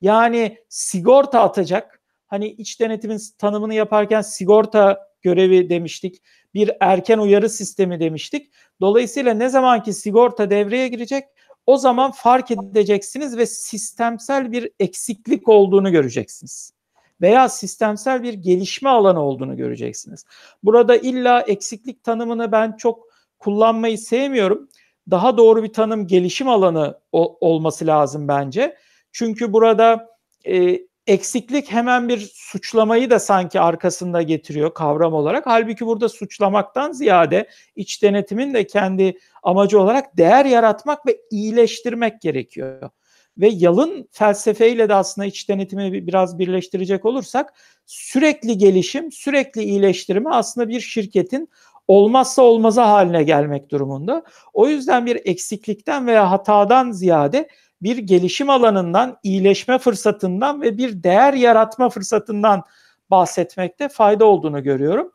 [0.00, 2.00] yani sigorta atacak.
[2.26, 6.22] Hani iç denetimin tanımını yaparken sigorta görevi demiştik.
[6.54, 8.52] Bir erken uyarı sistemi demiştik.
[8.80, 11.24] Dolayısıyla ne zaman ki sigorta devreye girecek
[11.68, 16.72] o zaman fark edeceksiniz ve sistemsel bir eksiklik olduğunu göreceksiniz.
[17.20, 20.24] Veya sistemsel bir gelişme alanı olduğunu göreceksiniz.
[20.62, 23.04] Burada illa eksiklik tanımını ben çok
[23.38, 24.68] kullanmayı sevmiyorum.
[25.10, 28.76] Daha doğru bir tanım gelişim alanı olması lazım bence.
[29.12, 30.08] Çünkü burada
[30.46, 35.46] e, eksiklik hemen bir suçlamayı da sanki arkasında getiriyor kavram olarak.
[35.46, 42.90] Halbuki burada suçlamaktan ziyade iç denetimin de kendi amacı olarak değer yaratmak ve iyileştirmek gerekiyor.
[43.38, 47.54] Ve yalın felsefeyle de aslında iç denetimi biraz birleştirecek olursak
[47.86, 51.48] sürekli gelişim, sürekli iyileştirme aslında bir şirketin
[51.88, 54.22] olmazsa olmazı haline gelmek durumunda.
[54.52, 57.48] O yüzden bir eksiklikten veya hatadan ziyade
[57.82, 62.62] bir gelişim alanından, iyileşme fırsatından ve bir değer yaratma fırsatından
[63.10, 65.12] bahsetmekte fayda olduğunu görüyorum.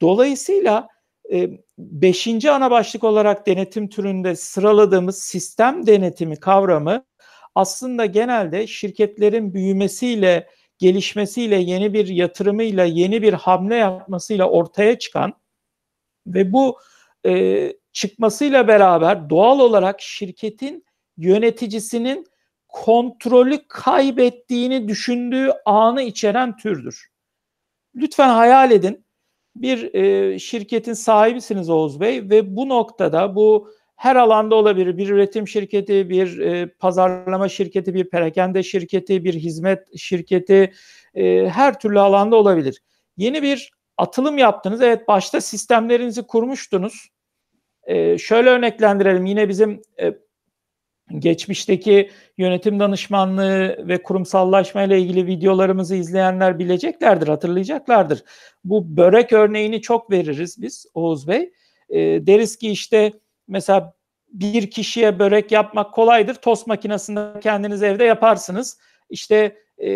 [0.00, 0.88] Dolayısıyla
[1.32, 7.04] e, beşinci ana başlık olarak denetim türünde sıraladığımız sistem denetimi kavramı
[7.54, 15.32] aslında genelde şirketlerin büyümesiyle, gelişmesiyle, yeni bir yatırımıyla, yeni bir hamle yapmasıyla ortaya çıkan
[16.26, 16.78] ve bu
[17.26, 20.84] e, çıkmasıyla beraber doğal olarak şirketin
[21.18, 22.26] yöneticisinin
[22.68, 27.08] kontrolü kaybettiğini düşündüğü anı içeren türdür.
[27.94, 29.04] Lütfen hayal edin
[29.56, 34.98] bir e, şirketin sahibisiniz Oğuz Bey ve bu noktada bu her alanda olabilir.
[34.98, 40.72] Bir üretim şirketi, bir e, pazarlama şirketi, bir perakende şirketi, bir hizmet şirketi
[41.14, 42.82] e, her türlü alanda olabilir.
[43.16, 44.82] Yeni bir atılım yaptınız.
[44.82, 47.08] Evet başta sistemlerinizi kurmuştunuz.
[47.84, 49.26] E, şöyle örneklendirelim.
[49.26, 50.14] Yine bizim e,
[51.18, 58.24] geçmişteki yönetim danışmanlığı ve kurumsallaşma ile ilgili videolarımızı izleyenler bileceklerdir, hatırlayacaklardır.
[58.64, 61.52] Bu börek örneğini çok veririz biz Oğuz Bey.
[61.90, 63.12] E, deriz ki işte
[63.48, 63.94] mesela
[64.32, 66.34] bir kişiye börek yapmak kolaydır.
[66.34, 68.78] Tost makinesinde kendiniz evde yaparsınız.
[69.10, 69.90] İşte e,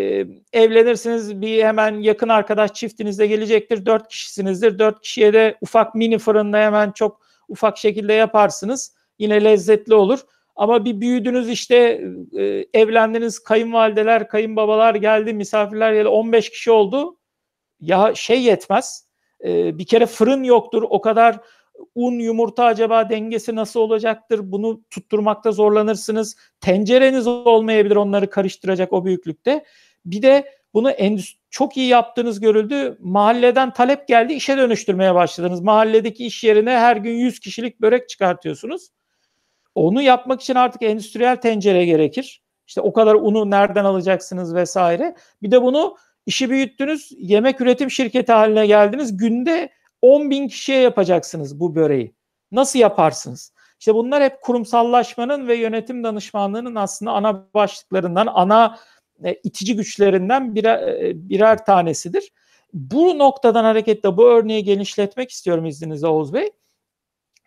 [0.52, 3.86] evlenirsiniz bir hemen yakın arkadaş çiftinizde gelecektir.
[3.86, 4.78] Dört kişisinizdir.
[4.78, 8.94] Dört kişiye de ufak mini fırında hemen çok ufak şekilde yaparsınız.
[9.18, 10.20] Yine lezzetli olur.
[10.56, 11.76] Ama bir büyüdünüz işte
[12.38, 17.16] e, evlendiniz kayınvalideler, kayınbabalar geldi, misafirler geldi 15 kişi oldu.
[17.80, 19.06] Ya şey yetmez.
[19.44, 20.84] E, bir kere fırın yoktur.
[20.90, 21.40] O kadar
[21.94, 24.40] un, yumurta acaba dengesi nasıl olacaktır?
[24.42, 26.36] Bunu tutturmakta zorlanırsınız.
[26.60, 29.64] Tencereniz olmayabilir onları karıştıracak o büyüklükte.
[30.04, 32.98] Bir de bunu endüstri çok iyi yaptığınız görüldü.
[33.00, 35.60] Mahalleden talep geldi, işe dönüştürmeye başladınız.
[35.60, 38.88] Mahalledeki iş yerine her gün 100 kişilik börek çıkartıyorsunuz.
[39.74, 42.42] Onu yapmak için artık endüstriyel tencere gerekir.
[42.66, 45.14] İşte o kadar unu nereden alacaksınız vesaire.
[45.42, 49.16] Bir de bunu işi büyüttünüz, yemek üretim şirketi haline geldiniz.
[49.16, 52.14] Günde 10 bin kişiye yapacaksınız bu böreği.
[52.52, 53.52] Nasıl yaparsınız?
[53.80, 58.78] İşte bunlar hep kurumsallaşmanın ve yönetim danışmanlığının aslında ana başlıklarından, ana
[59.24, 62.32] e, itici güçlerinden birer, birer tanesidir.
[62.72, 66.50] Bu noktadan hareketle bu örneği genişletmek istiyorum izninizle Oğuz Bey.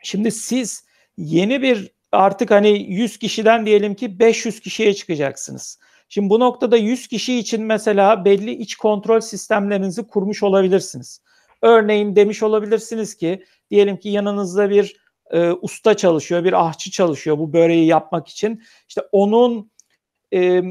[0.03, 0.85] Şimdi siz
[1.17, 5.79] yeni bir artık hani 100 kişiden diyelim ki 500 kişiye çıkacaksınız.
[6.09, 11.21] Şimdi bu noktada 100 kişi için mesela belli iç kontrol sistemlerinizi kurmuş olabilirsiniz.
[11.61, 14.95] Örneğin demiş olabilirsiniz ki diyelim ki yanınızda bir
[15.31, 18.63] e, usta çalışıyor, bir ahçı çalışıyor bu böreği yapmak için.
[18.87, 19.71] İşte onun
[20.33, 20.61] e,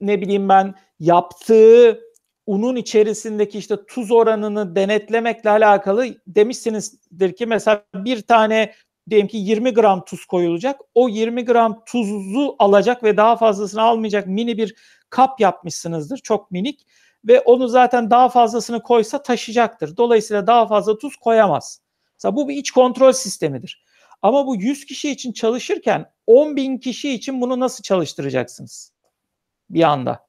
[0.00, 2.00] ne bileyim ben yaptığı
[2.46, 8.72] unun içerisindeki işte tuz oranını denetlemekle alakalı demişsinizdir ki mesela bir tane
[9.10, 10.80] diyelim ki 20 gram tuz koyulacak.
[10.94, 14.74] O 20 gram tuzu alacak ve daha fazlasını almayacak mini bir
[15.10, 16.18] kap yapmışsınızdır.
[16.18, 16.86] Çok minik
[17.24, 19.96] ve onu zaten daha fazlasını koysa taşıyacaktır.
[19.96, 21.80] Dolayısıyla daha fazla tuz koyamaz.
[22.14, 23.84] Mesela bu bir iç kontrol sistemidir.
[24.22, 28.92] Ama bu 100 kişi için çalışırken 10 bin kişi için bunu nasıl çalıştıracaksınız?
[29.70, 30.26] Bir anda.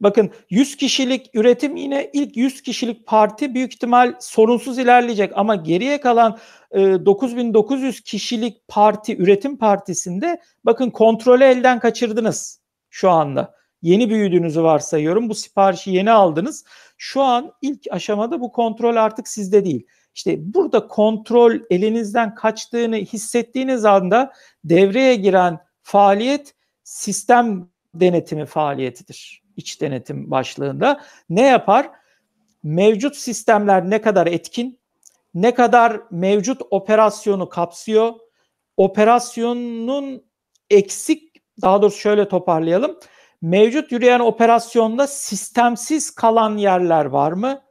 [0.00, 6.00] Bakın 100 kişilik üretim yine ilk 100 kişilik parti büyük ihtimal sorunsuz ilerleyecek ama geriye
[6.00, 6.38] kalan
[6.70, 13.56] e, 9900 kişilik parti üretim partisinde bakın kontrolü elden kaçırdınız şu anda.
[13.82, 15.28] Yeni büyüdüğünüzü varsayıyorum.
[15.28, 16.64] Bu siparişi yeni aldınız.
[16.98, 19.86] Şu an ilk aşamada bu kontrol artık sizde değil.
[20.14, 24.32] İşte burada kontrol elinizden kaçtığını hissettiğiniz anda
[24.64, 26.54] devreye giren faaliyet
[26.84, 27.68] sistem
[28.00, 29.42] denetimi faaliyetidir.
[29.56, 31.00] İç denetim başlığında.
[31.30, 31.90] Ne yapar?
[32.62, 34.80] Mevcut sistemler ne kadar etkin,
[35.34, 38.12] ne kadar mevcut operasyonu kapsıyor,
[38.76, 40.24] operasyonun
[40.70, 42.98] eksik, daha doğrusu şöyle toparlayalım.
[43.42, 47.62] Mevcut yürüyen operasyonda sistemsiz kalan yerler var mı?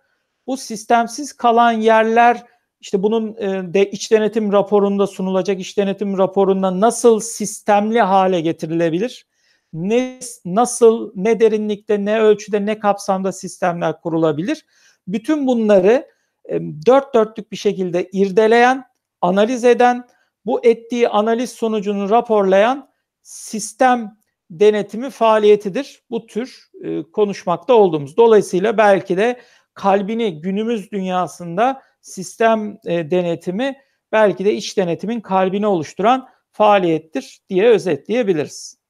[0.47, 2.45] Bu sistemsiz kalan yerler
[2.79, 9.27] işte bunun e, de iç denetim raporunda sunulacak iç denetim raporunda nasıl sistemli hale getirilebilir?
[9.75, 14.65] Ne nasıl ne derinlikte ne ölçüde ne kapsamda sistemler kurulabilir?
[15.07, 16.07] Bütün bunları
[16.49, 18.83] e, dört dörtlük bir şekilde irdeleyen,
[19.21, 20.07] analiz eden,
[20.45, 22.89] bu ettiği analiz sonucunu raporlayan
[23.21, 24.17] sistem
[24.49, 26.03] denetimi faaliyetidir.
[26.09, 28.17] Bu tür e, konuşmakta olduğumuz.
[28.17, 29.39] Dolayısıyla belki de
[29.73, 33.75] kalbini günümüz dünyasında sistem e, denetimi
[34.11, 38.84] belki de iç denetimin kalbini oluşturan faaliyettir diye özetleyebiliriz.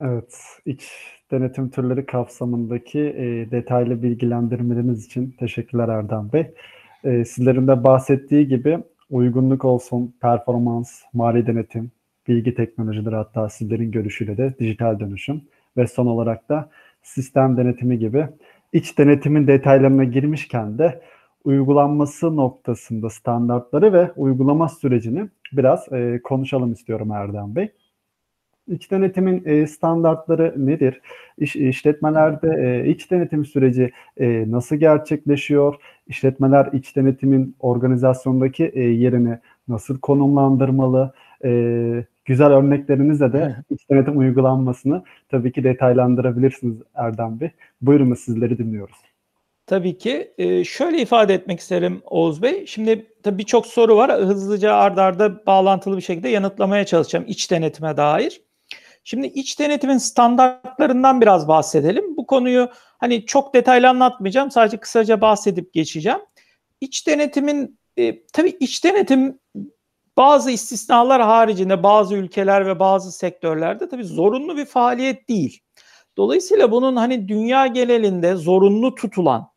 [0.00, 0.92] Evet, iç
[1.30, 6.54] denetim türleri kapsamındaki e, detaylı bilgilendirmeleriniz için teşekkürler Erdem Bey.
[7.04, 8.78] E, sizlerin de bahsettiği gibi
[9.10, 11.90] uygunluk olsun, performans, mali denetim,
[12.28, 15.42] bilgi teknolojileri hatta sizlerin görüşüyle de dijital dönüşüm
[15.76, 16.70] ve son olarak da
[17.02, 18.28] sistem denetimi gibi
[18.72, 21.02] iç denetimin detaylarına girmişken de
[21.44, 27.72] uygulanması noktasında standartları ve uygulama sürecini biraz e, konuşalım istiyorum Erdem Bey.
[28.68, 31.00] İç denetimin e, standartları nedir?
[31.38, 35.74] İş, işletmelerde e, iç denetim süreci e, nasıl gerçekleşiyor?
[36.06, 41.12] İşletmeler iç denetimin organizasyondaki e, yerini nasıl konumlandırmalı?
[41.44, 47.50] E, güzel örneklerinizle de iç denetim uygulanmasını tabii ki detaylandırabilirsiniz Erdem Bey.
[47.80, 48.96] Buyurunuz sizleri dinliyoruz.
[49.66, 50.32] Tabii ki.
[50.66, 52.66] Şöyle ifade etmek isterim Oğuz Bey.
[52.66, 54.20] Şimdi tabii birçok soru var.
[54.20, 58.45] Hızlıca ardarda arda bağlantılı bir şekilde yanıtlamaya çalışacağım iç denetime dair.
[59.08, 62.16] Şimdi iç denetimin standartlarından biraz bahsedelim.
[62.16, 64.50] Bu konuyu hani çok detaylı anlatmayacağım.
[64.50, 66.18] Sadece kısaca bahsedip geçeceğim.
[66.80, 69.38] İç denetimin e, tabii iç denetim
[70.16, 75.60] bazı istisnalar haricinde bazı ülkeler ve bazı sektörlerde tabii zorunlu bir faaliyet değil.
[76.16, 79.48] Dolayısıyla bunun hani dünya genelinde zorunlu tutulan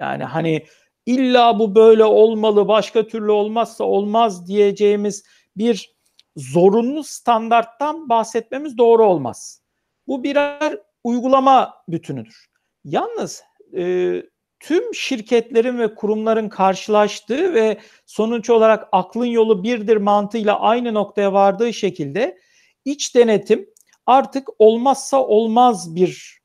[0.00, 0.66] yani hani
[1.06, 5.24] illa bu böyle olmalı başka türlü olmazsa olmaz diyeceğimiz
[5.56, 5.93] bir
[6.36, 9.62] zorunlu standarttan bahsetmemiz doğru olmaz.
[10.06, 12.46] Bu birer uygulama bütünüdür.
[12.84, 13.42] Yalnız
[13.76, 14.14] e,
[14.60, 21.72] tüm şirketlerin ve kurumların karşılaştığı ve sonuç olarak aklın yolu birdir mantığıyla aynı noktaya vardığı
[21.72, 22.38] şekilde
[22.84, 23.70] iç denetim
[24.06, 26.40] artık olmazsa olmaz bir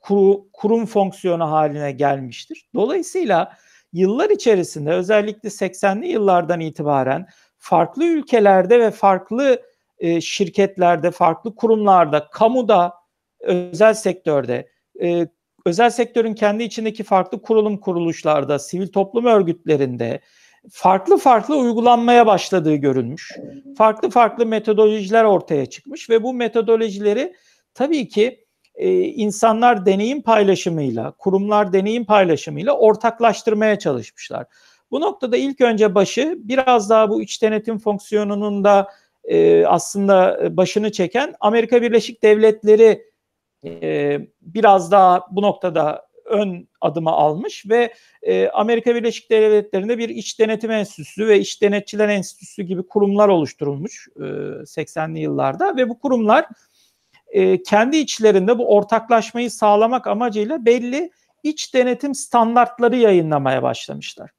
[0.00, 2.68] kuru, kurum fonksiyonu haline gelmiştir.
[2.74, 3.52] Dolayısıyla
[3.92, 7.26] yıllar içerisinde özellikle 80'li yıllardan itibaren
[7.68, 9.62] farklı ülkelerde ve farklı
[9.98, 12.94] e, şirketlerde, farklı kurumlarda, kamuda,
[13.40, 14.68] özel sektörde,
[15.02, 15.26] e,
[15.66, 20.20] özel sektörün kendi içindeki farklı kurulum kuruluşlarda, sivil toplum örgütlerinde
[20.70, 23.32] farklı farklı uygulanmaya başladığı görülmüş.
[23.78, 27.34] Farklı farklı metodolojiler ortaya çıkmış ve bu metodolojileri
[27.74, 34.46] tabii ki e, insanlar deneyim paylaşımıyla, kurumlar deneyim paylaşımıyla ortaklaştırmaya çalışmışlar.
[34.90, 38.88] Bu noktada ilk önce başı biraz daha bu iç denetim fonksiyonunun da
[39.24, 43.02] e, aslında başını çeken Amerika Birleşik Devletleri
[43.64, 50.40] e, biraz daha bu noktada ön adımı almış ve e, Amerika Birleşik Devletleri'nde bir iç
[50.40, 56.46] denetim enstitüsü ve iç denetçiler enstitüsü gibi kurumlar oluşturulmuş e, 80'li yıllarda ve bu kurumlar
[57.28, 61.10] e, kendi içlerinde bu ortaklaşmayı sağlamak amacıyla belli
[61.42, 64.30] iç denetim standartları yayınlamaya başlamışlar.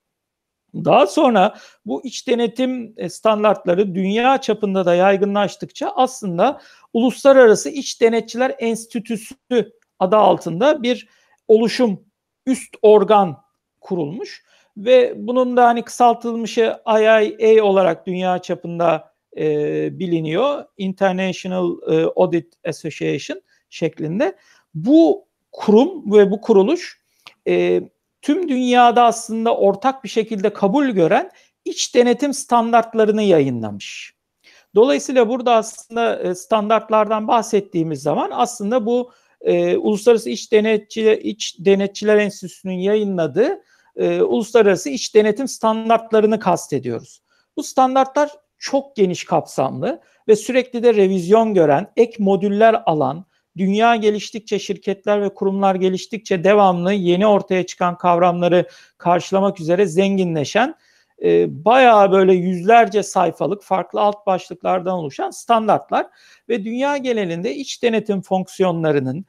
[0.76, 1.56] Daha sonra
[1.86, 6.62] bu iç denetim e, standartları dünya çapında da yaygınlaştıkça aslında
[6.94, 9.36] Uluslararası İç Denetçiler Enstitüsü
[10.00, 11.08] adı altında bir
[11.48, 12.06] oluşum
[12.46, 13.38] üst organ
[13.82, 14.44] kurulmuş
[14.78, 20.66] ve bunun da hani kısaltılmışı IIA olarak dünya çapında e, biliniyor.
[20.78, 24.36] International e, Audit Association şeklinde.
[24.74, 27.02] Bu kurum ve bu kuruluş
[27.48, 27.82] e,
[28.22, 31.32] tüm dünyada aslında ortak bir şekilde kabul gören
[31.66, 34.14] iç denetim standartlarını yayınlamış.
[34.76, 39.12] Dolayısıyla burada aslında e, standartlardan bahsettiğimiz zaman aslında bu
[39.42, 43.62] e, Uluslararası İç Denetçiler, İç Denetçiler Enstitüsü'nün yayınladığı
[43.96, 47.22] e, uluslararası iç denetim standartlarını kastediyoruz.
[47.58, 53.26] Bu standartlar çok geniş kapsamlı ve sürekli de revizyon gören, ek modüller alan,
[53.60, 60.76] dünya geliştikçe, şirketler ve kurumlar geliştikçe devamlı yeni ortaya çıkan kavramları karşılamak üzere zenginleşen
[61.24, 66.08] e, bayağı böyle yüzlerce sayfalık farklı alt başlıklardan oluşan standartlar
[66.50, 69.26] ve dünya genelinde iç denetim fonksiyonlarının,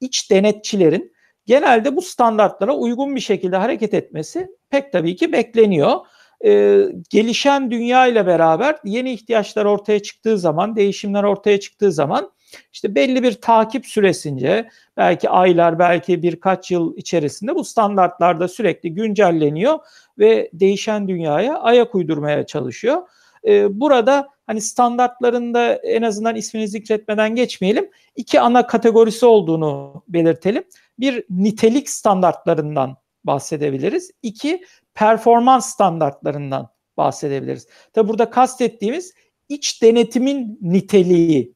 [0.00, 1.12] iç denetçilerin
[1.46, 5.96] genelde bu standartlara uygun bir şekilde hareket etmesi pek tabii ki bekleniyor.
[6.44, 12.32] Ee, gelişen dünya ile beraber yeni ihtiyaçlar ortaya çıktığı zaman, değişimler ortaya çıktığı zaman
[12.72, 18.94] işte belli bir takip süresince belki aylar belki birkaç yıl içerisinde bu standartlar da sürekli
[18.94, 19.78] güncelleniyor
[20.18, 23.02] ve değişen dünyaya ayak uydurmaya çalışıyor.
[23.46, 27.90] Ee, burada hani standartlarında en azından ismini zikretmeden geçmeyelim.
[28.16, 30.64] İki ana kategorisi olduğunu belirtelim.
[30.98, 34.10] Bir nitelik standartlarından bahsedebiliriz.
[34.22, 37.66] İki performans standartlarından bahsedebiliriz.
[37.92, 39.14] Tabi burada kastettiğimiz
[39.48, 41.54] iç denetimin niteliği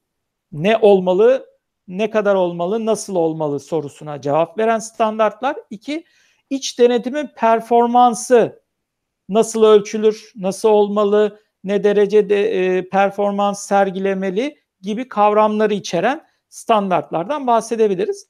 [0.52, 1.46] ne olmalı,
[1.88, 5.56] ne kadar olmalı, nasıl olmalı sorusuna cevap veren standartlar.
[5.70, 6.04] İki,
[6.50, 8.62] iç denetimin performansı
[9.28, 18.26] nasıl ölçülür, nasıl olmalı, ne derecede e, performans sergilemeli gibi kavramları içeren standartlardan bahsedebiliriz.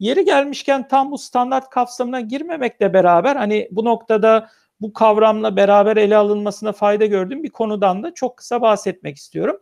[0.00, 4.48] Yeri gelmişken tam bu standart kapsamına girmemekle beraber hani bu noktada
[4.80, 9.60] bu kavramla beraber ele alınmasına fayda gördüğüm bir konudan da çok kısa bahsetmek istiyorum.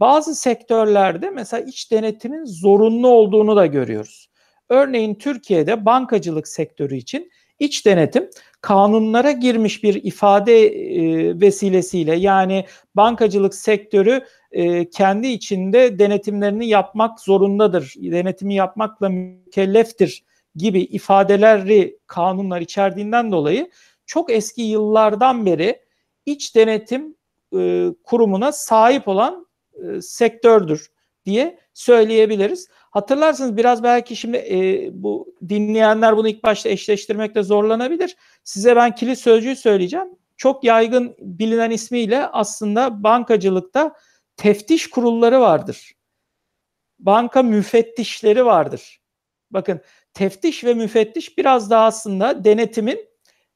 [0.00, 4.28] Bazı sektörlerde mesela iç denetimin zorunlu olduğunu da görüyoruz.
[4.68, 8.30] Örneğin Türkiye'de bankacılık sektörü için iç denetim
[8.60, 12.64] kanunlara girmiş bir ifade e, vesilesiyle yani
[12.94, 20.24] bankacılık sektörü e, kendi içinde denetimlerini yapmak zorundadır, denetimi yapmakla mükelleftir
[20.56, 23.70] gibi ifadeleri kanunlar içerdiğinden dolayı
[24.06, 25.80] çok eski yıllardan beri
[26.26, 27.16] iç denetim
[27.56, 29.43] e, kurumuna sahip olan
[29.82, 30.90] e, sektördür
[31.24, 32.68] diye söyleyebiliriz.
[32.90, 38.16] Hatırlarsınız biraz belki şimdi e, bu dinleyenler bunu ilk başta eşleştirmekte zorlanabilir.
[38.44, 40.08] Size ben kilit sözcüğü söyleyeceğim.
[40.36, 43.94] Çok yaygın bilinen ismiyle aslında bankacılıkta
[44.36, 45.92] teftiş kurulları vardır.
[46.98, 49.00] Banka müfettişleri vardır.
[49.50, 49.80] Bakın
[50.14, 53.08] teftiş ve müfettiş biraz daha aslında denetimin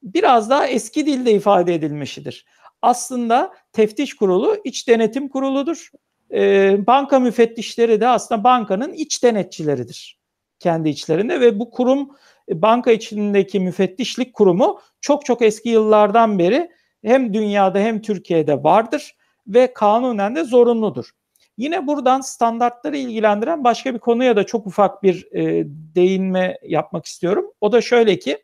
[0.03, 2.47] biraz daha eski dilde ifade edilmişidir.
[2.83, 5.91] Aslında teftiş kurulu iç denetim kuruludur
[6.33, 10.19] e, banka müfettişleri de aslında bankanın iç denetçileridir
[10.59, 12.11] kendi içlerinde ve bu kurum
[12.49, 16.71] e, banka içindeki müfettişlik kurumu çok çok eski yıllardan beri
[17.05, 19.17] hem dünyada hem Türkiye'de vardır
[19.47, 21.11] ve kanunen de zorunludur.
[21.57, 25.65] Yine buradan standartları ilgilendiren başka bir konuya da çok ufak bir e,
[25.95, 27.53] değinme yapmak istiyorum.
[27.61, 28.39] O da şöyle ki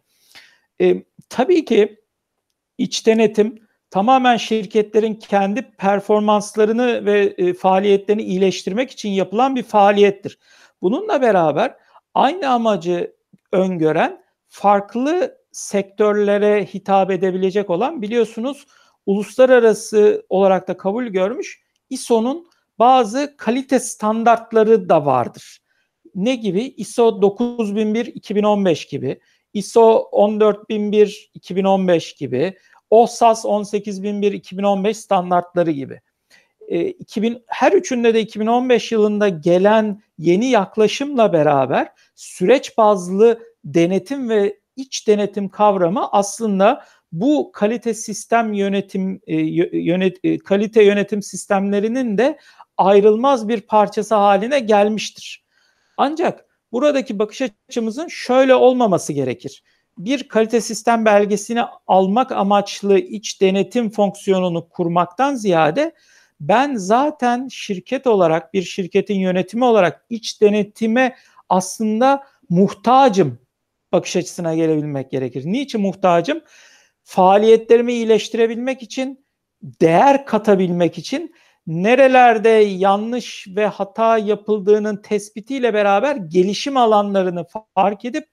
[0.81, 2.01] e, tabii ki
[2.79, 3.64] iç denetim
[3.95, 10.39] tamamen şirketlerin kendi performanslarını ve e, faaliyetlerini iyileştirmek için yapılan bir faaliyettir.
[10.83, 11.75] Bununla beraber
[12.15, 13.15] aynı amacı
[13.53, 18.67] öngören farklı sektörlere hitap edebilecek olan biliyorsunuz
[19.07, 22.47] uluslararası olarak da kabul görmüş ISO'nun
[22.79, 25.59] bazı kalite standartları da vardır.
[26.15, 26.63] Ne gibi?
[26.63, 29.21] ISO 9001 2015 gibi,
[29.53, 32.55] ISO 14001 2015 gibi,
[32.91, 36.01] OSAS 18001 2015 standartları gibi.
[36.69, 44.59] E, 2000 her üçünde de 2015 yılında gelen yeni yaklaşımla beraber süreç bazlı denetim ve
[44.77, 49.37] iç denetim kavramı aslında bu kalite sistem yönetim e,
[49.79, 52.39] yönet e, kalite yönetim sistemlerinin de
[52.77, 55.45] ayrılmaz bir parçası haline gelmiştir.
[55.97, 59.63] Ancak buradaki bakış açımızın şöyle olmaması gerekir
[59.99, 65.95] bir kalite sistem belgesini almak amaçlı iç denetim fonksiyonunu kurmaktan ziyade
[66.41, 71.17] ben zaten şirket olarak bir şirketin yönetimi olarak iç denetime
[71.49, 73.39] aslında muhtacım
[73.93, 75.43] bakış açısına gelebilmek gerekir.
[75.47, 76.41] Niçin muhtacım?
[77.03, 79.27] Faaliyetlerimi iyileştirebilmek için,
[79.63, 81.35] değer katabilmek için
[81.67, 88.25] nerelerde yanlış ve hata yapıldığının tespitiyle beraber gelişim alanlarını fark edip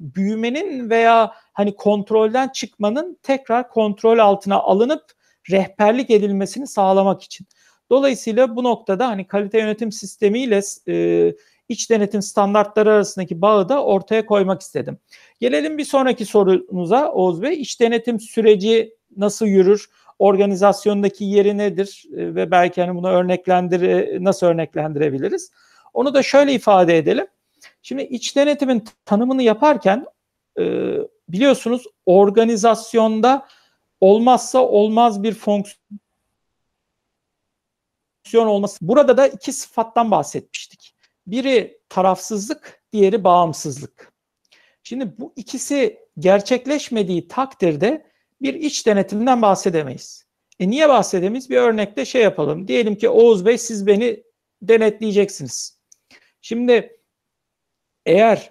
[0.00, 5.02] büyümenin veya hani kontrolden çıkmanın tekrar kontrol altına alınıp
[5.50, 7.46] rehberlik edilmesini sağlamak için.
[7.90, 11.34] Dolayısıyla bu noktada hani kalite yönetim sistemiyle e,
[11.68, 14.98] iç denetim standartları arasındaki bağı da ortaya koymak istedim.
[15.40, 17.60] Gelelim bir sonraki sorunuza Oğuz Bey.
[17.60, 19.86] İç denetim süreci nasıl yürür?
[20.18, 22.04] Organizasyondaki yeri nedir?
[22.12, 25.50] E, ve belki hani bunu örneklendir nasıl örneklendirebiliriz?
[25.94, 27.26] Onu da şöyle ifade edelim.
[27.88, 30.06] Şimdi iç denetimin tanımını yaparken
[30.58, 30.62] e,
[31.28, 33.48] biliyorsunuz organizasyonda
[34.00, 35.76] olmazsa olmaz bir fonksiyon
[38.34, 38.78] olması.
[38.80, 40.94] Burada da iki sıfattan bahsetmiştik.
[41.26, 44.12] Biri tarafsızlık, diğeri bağımsızlık.
[44.82, 48.06] Şimdi bu ikisi gerçekleşmediği takdirde
[48.42, 50.24] bir iç denetimden bahsedemeyiz.
[50.60, 51.50] E niye bahsedemeyiz?
[51.50, 52.68] Bir örnekte şey yapalım.
[52.68, 54.22] Diyelim ki Oğuz Bey siz beni
[54.62, 55.78] denetleyeceksiniz.
[56.42, 56.97] Şimdi
[58.08, 58.50] eğer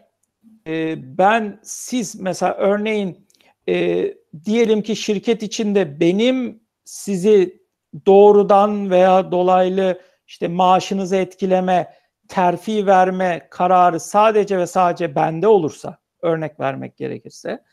[0.67, 3.27] e, ben siz mesela örneğin
[3.69, 4.05] e,
[4.45, 7.61] diyelim ki şirket içinde benim sizi
[8.05, 11.93] doğrudan veya dolaylı işte maaşınızı etkileme,
[12.27, 17.63] terfi verme kararı sadece ve sadece bende olursa örnek vermek gerekirse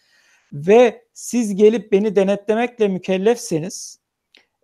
[0.53, 4.01] ve siz gelip beni denetlemekle mükellefseniz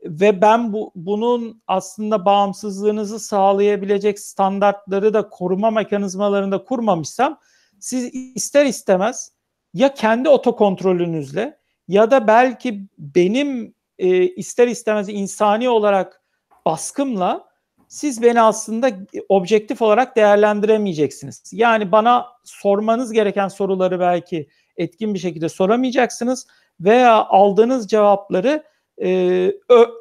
[0.04, 7.38] ve ben bu bunun aslında bağımsızlığınızı sağlayabilecek standartları da koruma mekanizmalarında kurmamışsam
[7.78, 9.32] siz ister istemez
[9.74, 16.22] ya kendi otokontrolünüzle ya da belki benim e, ister istemez insani olarak
[16.66, 17.50] baskımla
[17.88, 18.90] siz beni aslında
[19.28, 21.42] objektif olarak değerlendiremeyeceksiniz.
[21.52, 26.46] Yani bana sormanız gereken soruları belki etkin bir şekilde soramayacaksınız
[26.80, 28.69] veya aldığınız cevapları
[29.02, 29.52] e,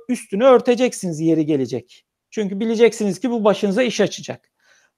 [0.10, 2.06] üstünü örteceksiniz yeri gelecek.
[2.30, 4.52] Çünkü bileceksiniz ki bu başınıza iş açacak.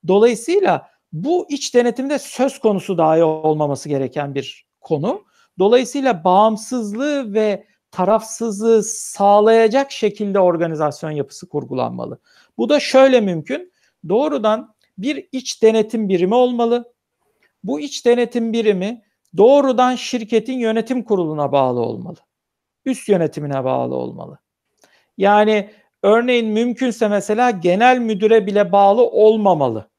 [0.08, 5.26] Dolayısıyla bu iç denetimde söz konusu dahi olmaması gereken bir konu.
[5.60, 12.20] Dolayısıyla bağımsızlığı ve tarafsızlığı sağlayacak şekilde organizasyon yapısı kurgulanmalı.
[12.58, 13.72] Bu da şöyle mümkün.
[14.10, 16.94] Doğrudan bir iç denetim birimi olmalı.
[17.64, 19.02] Bu iç denetim birimi
[19.38, 22.18] doğrudan şirketin yönetim kuruluna bağlı olmalı.
[22.86, 24.40] Üst yönetimine bağlı olmalı.
[25.18, 25.70] Yani
[26.04, 29.90] örneğin mümkünse mesela genel müdüre bile bağlı olmamalı.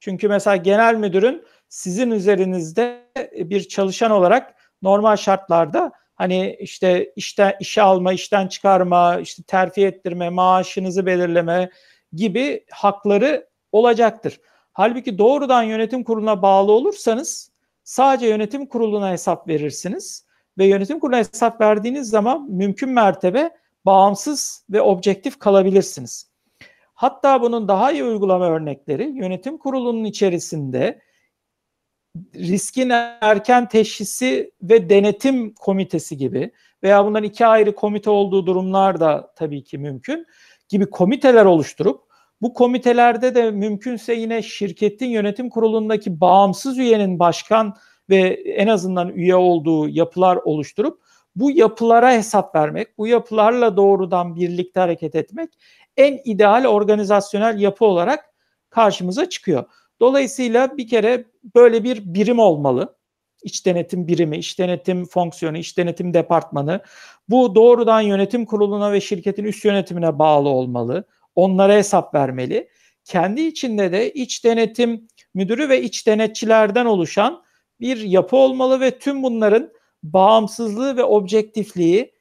[0.00, 7.82] Çünkü mesela genel müdürün sizin üzerinizde bir çalışan olarak normal şartlarda hani işte işte işe
[7.82, 11.70] alma, işten çıkarma, işte terfi ettirme, maaşınızı belirleme
[12.12, 14.40] gibi hakları olacaktır.
[14.72, 17.50] Halbuki doğrudan yönetim kuruluna bağlı olursanız
[17.84, 20.23] sadece yönetim kuruluna hesap verirsiniz
[20.58, 23.50] ve yönetim kuruluna hesap verdiğiniz zaman mümkün mertebe
[23.84, 26.30] bağımsız ve objektif kalabilirsiniz.
[26.94, 31.00] Hatta bunun daha iyi uygulama örnekleri yönetim kurulunun içerisinde
[32.34, 32.90] riskin
[33.20, 36.50] erken teşhisi ve denetim komitesi gibi
[36.82, 40.26] veya bunların iki ayrı komite olduğu durumlar da tabii ki mümkün
[40.68, 42.00] gibi komiteler oluşturup
[42.42, 47.74] bu komitelerde de mümkünse yine şirketin yönetim kurulundaki bağımsız üyenin başkan
[48.10, 48.18] ve
[48.56, 51.00] en azından üye olduğu yapılar oluşturup
[51.36, 55.50] bu yapılara hesap vermek, bu yapılarla doğrudan birlikte hareket etmek
[55.96, 58.24] en ideal organizasyonel yapı olarak
[58.70, 59.64] karşımıza çıkıyor.
[60.00, 61.24] Dolayısıyla bir kere
[61.56, 62.96] böyle bir birim olmalı.
[63.42, 66.80] İç denetim birimi, iç denetim fonksiyonu, iç denetim departmanı.
[67.28, 71.04] Bu doğrudan yönetim kuruluna ve şirketin üst yönetimine bağlı olmalı.
[71.34, 72.68] Onlara hesap vermeli.
[73.04, 77.44] Kendi içinde de iç denetim müdürü ve iç denetçilerden oluşan
[77.80, 79.70] bir yapı olmalı ve tüm bunların
[80.02, 82.12] bağımsızlığı ve objektifliği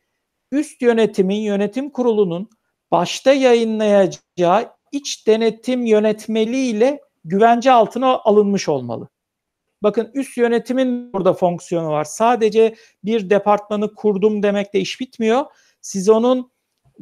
[0.52, 2.50] üst yönetimin, yönetim kurulunun
[2.92, 9.10] başta yayınlayacağı iç denetim yönetmeliğiyle güvence altına alınmış olmalı.
[9.84, 12.04] Bakın üst yönetimin burada fonksiyonu var.
[12.04, 15.46] Sadece bir departmanı kurdum demekle iş bitmiyor.
[15.82, 16.52] Siz onun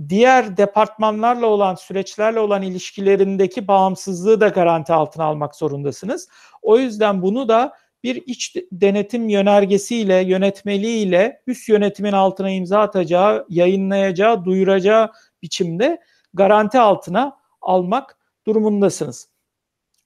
[0.10, 6.28] diğer departmanlarla olan süreçlerle olan ilişkilerindeki bağımsızlığı da garanti altına almak zorundasınız.
[6.62, 7.74] O yüzden bunu da
[8.04, 16.02] bir iç denetim yönergesiyle, yönetmeliğiyle üst yönetimin altına imza atacağı, yayınlayacağı, duyuracağı biçimde
[16.34, 19.30] garanti altına almak durumundasınız.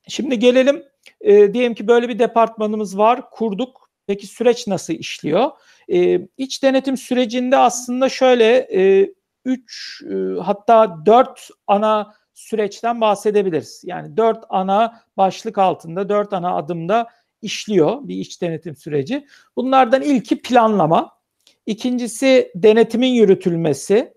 [0.07, 0.83] Şimdi gelelim
[1.21, 3.89] e, diyelim ki böyle bir departmanımız var, kurduk.
[4.07, 5.51] Peki süreç nasıl işliyor?
[5.93, 8.67] E, iç denetim sürecinde aslında şöyle
[9.45, 13.81] 3 e, e, hatta 4 ana süreçten bahsedebiliriz.
[13.85, 17.07] Yani 4 ana başlık altında, 4 ana adımda
[17.45, 19.27] işliyor bir iç denetim süreci.
[19.55, 21.11] Bunlardan ilki planlama,
[21.65, 24.13] ikincisi denetimin yürütülmesi,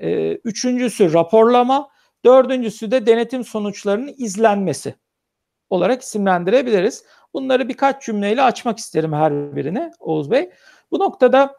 [0.00, 1.88] e, üçüncüsü raporlama,
[2.24, 4.94] dördüncüsü de denetim sonuçlarının izlenmesi
[5.70, 7.04] olarak isimlendirebiliriz.
[7.34, 10.50] Bunları birkaç cümleyle açmak isterim her birine Oğuz Bey.
[10.90, 11.56] Bu noktada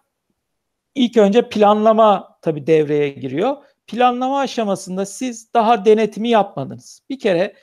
[0.96, 3.58] ilk önce planlama tabii devreye giriyor.
[3.88, 7.02] Planlama aşamasında siz daha denetimi yapmadınız.
[7.10, 7.56] Bir kere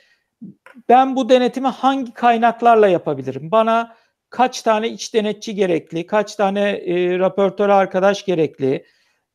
[0.89, 3.51] ben bu denetimi hangi kaynaklarla yapabilirim?
[3.51, 3.95] Bana
[4.29, 8.85] kaç tane iç denetçi gerekli, kaç tane e, raportör arkadaş gerekli,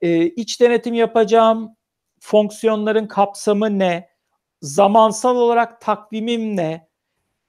[0.01, 1.77] e, iç denetim yapacağım
[2.21, 4.09] fonksiyonların kapsamı ne,
[4.63, 6.89] zamansal olarak takvimim ne,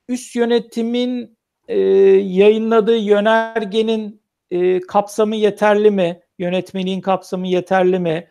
[0.07, 1.37] üst yönetimin
[1.67, 1.79] e,
[2.19, 8.27] yayınladığı yönergenin e, kapsamı yeterli mi, yönetmeliğin kapsamı yeterli mi?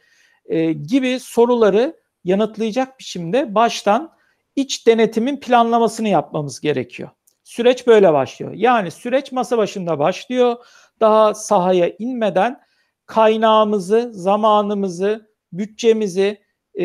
[0.47, 4.15] E, gibi soruları yanıtlayacak biçimde baştan
[4.57, 7.11] iç denetimin planlamasını yapmamız gerekiyor.
[7.45, 8.53] Süreç böyle başlıyor.
[8.55, 10.57] Yani süreç masa başında başlıyor.
[11.01, 12.61] Daha sahaya inmeden
[13.07, 16.43] kaynağımızı, zamanımızı, bütçemizi,
[16.79, 16.85] e,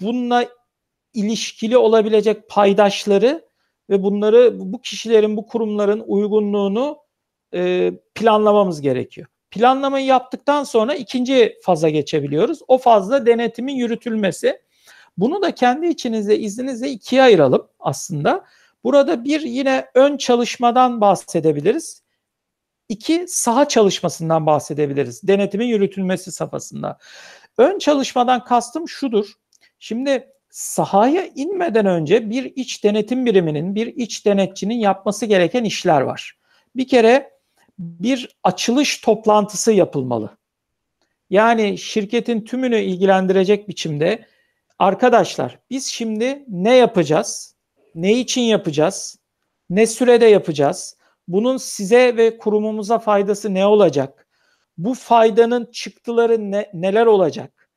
[0.00, 0.48] bununla
[1.14, 3.44] ilişkili olabilecek paydaşları
[3.90, 6.98] ve bunları bu kişilerin, bu kurumların uygunluğunu
[7.54, 9.26] e, planlamamız gerekiyor.
[9.50, 12.60] Planlamayı yaptıktan sonra ikinci faza geçebiliyoruz.
[12.68, 14.60] O fazla denetimin yürütülmesi.
[15.16, 18.44] Bunu da kendi içinizde izninizle ikiye ayıralım aslında.
[18.84, 22.02] Burada bir yine ön çalışmadan bahsedebiliriz.
[22.88, 25.22] İki saha çalışmasından bahsedebiliriz.
[25.22, 26.98] Denetimin yürütülmesi safhasında.
[27.58, 29.32] Ön çalışmadan kastım şudur.
[29.78, 36.38] Şimdi sahaya inmeden önce bir iç denetim biriminin, bir iç denetçinin yapması gereken işler var.
[36.76, 37.30] Bir kere
[37.78, 40.30] bir açılış toplantısı yapılmalı.
[41.30, 44.26] Yani şirketin tümünü ilgilendirecek biçimde
[44.84, 47.56] arkadaşlar biz şimdi ne yapacağız?
[47.94, 49.18] Ne için yapacağız?
[49.70, 50.96] Ne sürede yapacağız?
[51.28, 54.28] Bunun size ve kurumumuza faydası ne olacak?
[54.78, 57.70] Bu faydanın çıktıları ne, neler olacak?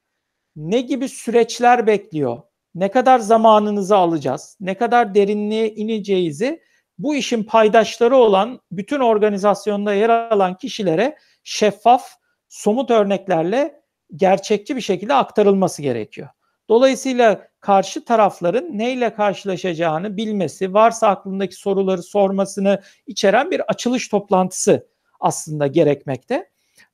[0.56, 2.42] Ne gibi süreçler bekliyor?
[2.76, 4.58] Ne kadar zamanınızı alacağız?
[4.60, 6.62] Ne kadar derinliğe ineceğizi
[6.98, 12.10] bu işin paydaşları olan bütün organizasyonda yer alan kişilere şeffaf,
[12.50, 13.82] somut örneklerle
[14.16, 16.30] gerçekçi bir şekilde aktarılması gerekiyor.
[16.70, 24.88] Dolayısıyla karşı tarafların neyle karşılaşacağını bilmesi, varsa aklındaki soruları sormasını içeren bir açılış toplantısı
[25.20, 26.50] aslında gerekmekte.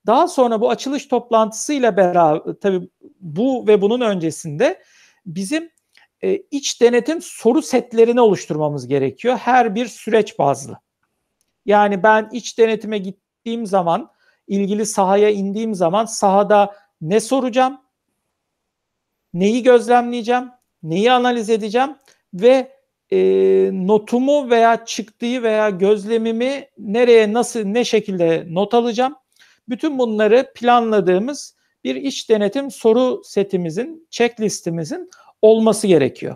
[0.06, 4.84] Daha sonra bu açılış toplantısıyla beraber tabii bu ve bunun öncesinde
[5.26, 5.70] bizim
[6.22, 9.38] e, iç denetim soru setlerini oluşturmamız gerekiyor.
[9.38, 10.80] Her bir süreç bazlı.
[11.66, 14.12] Yani ben iç denetime gittiğim zaman,
[14.48, 17.83] ilgili sahaya indiğim zaman sahada ne soracağım,
[19.34, 20.50] neyi gözlemleyeceğim,
[20.84, 21.90] neyi analiz edeceğim
[22.34, 22.72] ve
[23.12, 23.18] e,
[23.74, 29.16] notumu veya çıktığı veya gözlemimi nereye nasıl ne şekilde not alacağım.
[29.70, 35.10] Bütün bunları planladığımız bir iç denetim soru setimizin, checklistimizin
[35.42, 36.36] olması gerekiyor.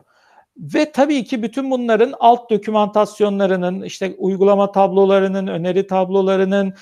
[0.58, 6.74] Ve tabii ki bütün bunların alt dokümantasyonlarının, işte uygulama tablolarının, öneri tablolarının,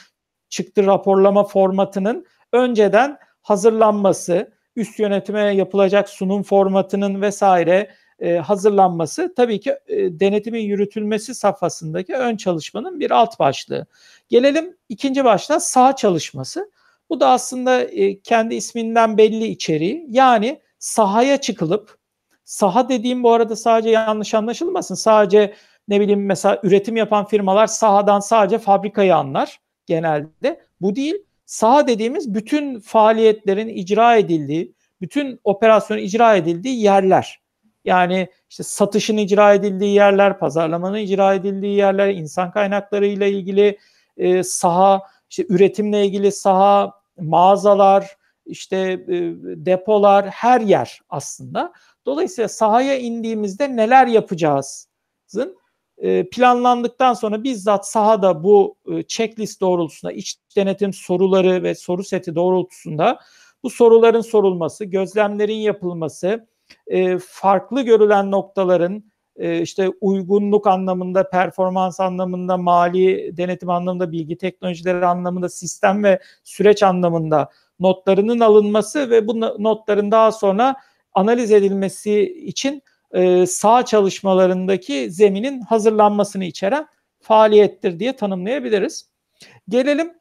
[0.49, 9.75] çıktı raporlama formatının önceden hazırlanması, üst yönetime yapılacak sunum formatının vesaire e, hazırlanması tabii ki
[9.87, 13.85] e, denetimin yürütülmesi safhasındaki ön çalışmanın bir alt başlığı.
[14.29, 16.71] Gelelim ikinci başlığa sağ çalışması.
[17.09, 20.05] Bu da aslında e, kendi isminden belli içeriği.
[20.09, 21.97] Yani sahaya çıkılıp
[22.43, 24.95] saha dediğim bu arada sadece yanlış anlaşılmasın.
[24.95, 25.53] Sadece
[25.87, 30.61] ne bileyim mesela üretim yapan firmalar sahadan sadece fabrikayı anlar genelde.
[30.81, 31.24] Bu değil.
[31.45, 37.41] Saha dediğimiz bütün faaliyetlerin icra edildiği, bütün operasyonun icra edildiği yerler.
[37.85, 43.77] Yani işte satışın icra edildiği yerler, pazarlamanın icra edildiği yerler, insan kaynakları ile ilgili
[44.17, 49.17] e, saha, işte üretimle ilgili saha, mağazalar, işte e,
[49.65, 51.73] depolar, her yer aslında.
[52.05, 55.57] Dolayısıyla sahaya indiğimizde neler yapacağızın
[56.31, 63.19] planlandıktan sonra bizzat sahada bu e, checklist doğrultusunda iç denetim soruları ve soru seti doğrultusunda
[63.63, 66.47] bu soruların sorulması, gözlemlerin yapılması,
[66.87, 69.03] e, farklı görülen noktaların
[69.61, 77.49] işte uygunluk anlamında, performans anlamında, mali denetim anlamında, bilgi teknolojileri anlamında, sistem ve süreç anlamında
[77.79, 80.75] notlarının alınması ve bu notların daha sonra
[81.13, 82.81] analiz edilmesi için
[83.15, 86.87] e, sağ çalışmalarındaki zeminin hazırlanmasını içeren
[87.21, 89.09] faaliyettir diye tanımlayabiliriz.
[89.69, 90.13] Gelelim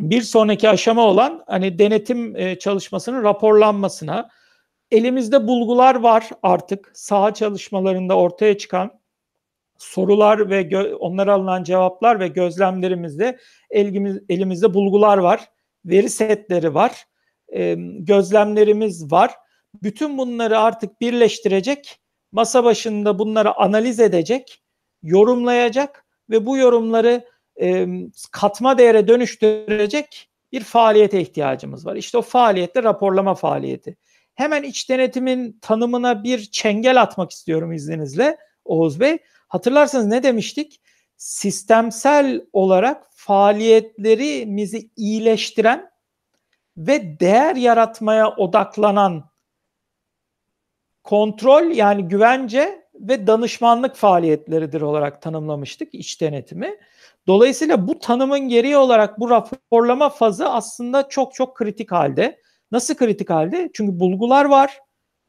[0.00, 4.28] bir sonraki aşama olan hani denetim e, çalışmasının raporlanmasına.
[4.90, 9.00] Elimizde bulgular var artık saha çalışmalarında ortaya çıkan
[9.78, 13.38] sorular ve onlara alınan cevaplar ve gözlemlerimizde
[13.70, 15.48] elimiz, elimizde bulgular var,
[15.84, 17.04] veri setleri var,
[17.54, 19.30] e, gözlemlerimiz var.
[19.82, 22.01] Bütün bunları artık birleştirecek,
[22.32, 24.62] masa başında bunları analiz edecek,
[25.02, 27.24] yorumlayacak ve bu yorumları
[27.60, 27.86] e,
[28.32, 31.96] katma değere dönüştürecek bir faaliyete ihtiyacımız var.
[31.96, 33.96] İşte o faaliyette raporlama faaliyeti.
[34.34, 39.18] Hemen iç denetimin tanımına bir çengel atmak istiyorum izninizle Oğuz Bey.
[39.48, 40.80] Hatırlarsanız ne demiştik?
[41.16, 45.90] Sistemsel olarak faaliyetlerimizi iyileştiren
[46.76, 49.31] ve değer yaratmaya odaklanan
[51.04, 56.76] kontrol yani güvence ve danışmanlık faaliyetleridir olarak tanımlamıştık iç denetimi.
[57.26, 62.40] Dolayısıyla bu tanımın gereği olarak bu raporlama fazı aslında çok çok kritik halde.
[62.70, 63.70] Nasıl kritik halde?
[63.74, 64.78] Çünkü bulgular var.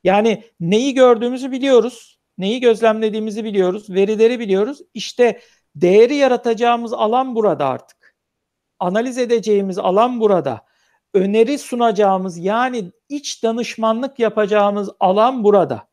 [0.03, 2.19] Yani neyi gördüğümüzü biliyoruz.
[2.37, 3.89] Neyi gözlemlediğimizi biliyoruz.
[3.89, 4.79] Verileri biliyoruz.
[4.93, 5.39] İşte
[5.75, 8.15] değeri yaratacağımız alan burada artık.
[8.79, 10.61] Analiz edeceğimiz alan burada.
[11.13, 15.87] Öneri sunacağımız yani iç danışmanlık yapacağımız alan burada.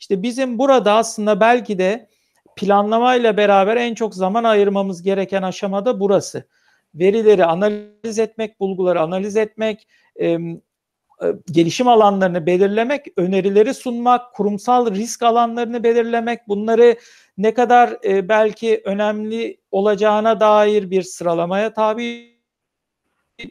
[0.00, 2.08] İşte bizim burada aslında belki de
[2.56, 6.48] planlamayla beraber en çok zaman ayırmamız gereken aşamada burası.
[6.94, 9.88] Verileri analiz etmek, bulguları analiz etmek,
[10.20, 10.38] e,
[11.52, 16.96] gelişim alanlarını belirlemek, önerileri sunmak, kurumsal risk alanlarını belirlemek, bunları
[17.38, 22.33] ne kadar e, belki önemli olacağına dair bir sıralamaya tabi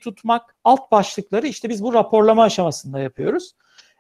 [0.02, 3.52] tutmak, alt başlıkları işte biz bu raporlama aşamasında yapıyoruz.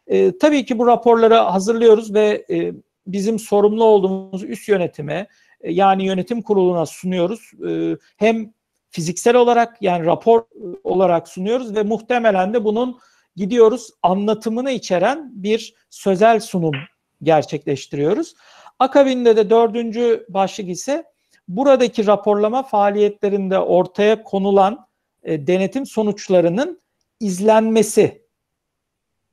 [0.07, 2.73] E, tabii ki bu raporları hazırlıyoruz ve e,
[3.07, 5.27] bizim sorumlu olduğumuz üst yönetime
[5.61, 7.51] e, yani yönetim kuruluna sunuyoruz.
[7.69, 8.53] E, hem
[8.89, 10.43] fiziksel olarak yani rapor
[10.83, 12.99] olarak sunuyoruz ve muhtemelen de bunun
[13.35, 16.73] gidiyoruz anlatımını içeren bir sözel sunum
[17.23, 18.33] gerçekleştiriyoruz.
[18.79, 21.03] Akabinde de dördüncü başlık ise
[21.47, 24.85] buradaki raporlama faaliyetlerinde ortaya konulan
[25.23, 26.81] e, denetim sonuçlarının
[27.19, 28.23] izlenmesi.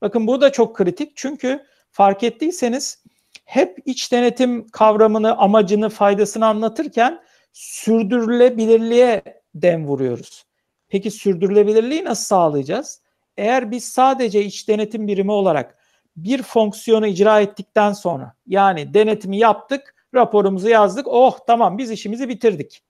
[0.00, 3.04] Bakın bu da çok kritik çünkü fark ettiyseniz
[3.44, 7.22] hep iç denetim kavramını, amacını, faydasını anlatırken
[7.52, 9.22] sürdürülebilirliğe
[9.54, 10.44] dem vuruyoruz.
[10.88, 13.02] Peki sürdürülebilirliği nasıl sağlayacağız?
[13.36, 15.78] Eğer biz sadece iç denetim birimi olarak
[16.16, 21.06] bir fonksiyonu icra ettikten sonra yani denetimi yaptık, raporumuzu yazdık.
[21.08, 22.82] Oh tamam biz işimizi bitirdik.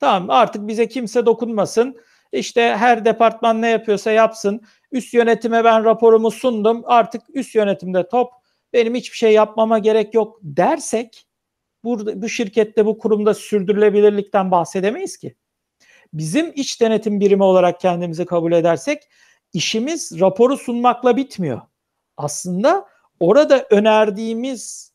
[0.00, 1.96] Tamam artık bize kimse dokunmasın.
[2.32, 4.60] İşte her departman ne yapıyorsa yapsın.
[4.92, 6.82] Üst yönetime ben raporumu sundum.
[6.86, 8.32] Artık üst yönetimde top
[8.72, 11.26] benim hiçbir şey yapmama gerek yok dersek
[11.84, 15.34] burada bu şirkette bu kurumda sürdürülebilirlikten bahsedemeyiz ki.
[16.12, 19.02] Bizim iç denetim birimi olarak kendimizi kabul edersek
[19.52, 21.60] işimiz raporu sunmakla bitmiyor.
[22.16, 22.88] Aslında
[23.20, 24.92] orada önerdiğimiz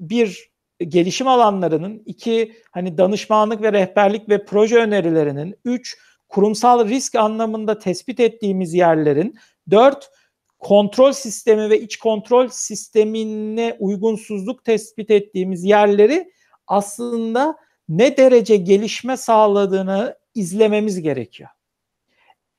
[0.00, 0.50] bir
[0.88, 5.98] gelişim alanlarının, iki hani danışmanlık ve rehberlik ve proje önerilerinin, üç
[6.34, 9.38] kurumsal risk anlamında tespit ettiğimiz yerlerin,
[9.70, 10.10] dört
[10.58, 16.32] kontrol sistemi ve iç kontrol sistemine uygunsuzluk tespit ettiğimiz yerleri
[16.66, 17.56] aslında
[17.88, 21.50] ne derece gelişme sağladığını izlememiz gerekiyor.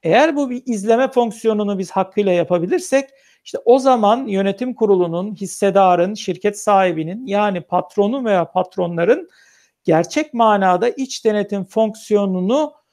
[0.03, 3.09] Eğer bu bir izleme fonksiyonunu biz hakkıyla yapabilirsek
[3.43, 9.29] işte o zaman yönetim kurulunun, hissedarın, şirket sahibinin yani patronun veya patronların
[9.83, 12.84] gerçek manada iç denetim fonksiyonunu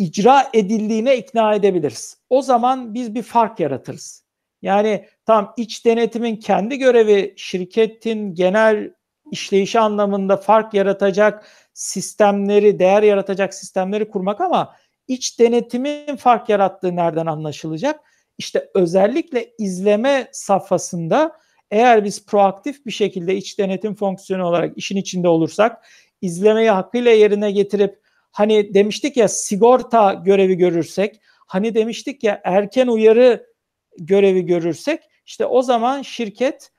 [0.00, 2.18] icra edildiğine ikna edebiliriz.
[2.30, 4.24] O zaman biz bir fark yaratırız.
[4.62, 8.90] Yani tam iç denetimin kendi görevi şirketin genel
[9.30, 14.76] işleyişi anlamında fark yaratacak sistemleri, değer yaratacak sistemleri kurmak ama
[15.08, 18.00] iç denetimin fark yarattığı nereden anlaşılacak?
[18.38, 21.32] İşte özellikle izleme safhasında
[21.70, 25.86] eğer biz proaktif bir şekilde iç denetim fonksiyonu olarak işin içinde olursak,
[26.22, 27.99] izlemeyi hakkıyla yerine getirip
[28.32, 33.46] hani demiştik ya sigorta görevi görürsek, hani demiştik ya erken uyarı
[33.98, 36.70] görevi görürsek işte o zaman şirket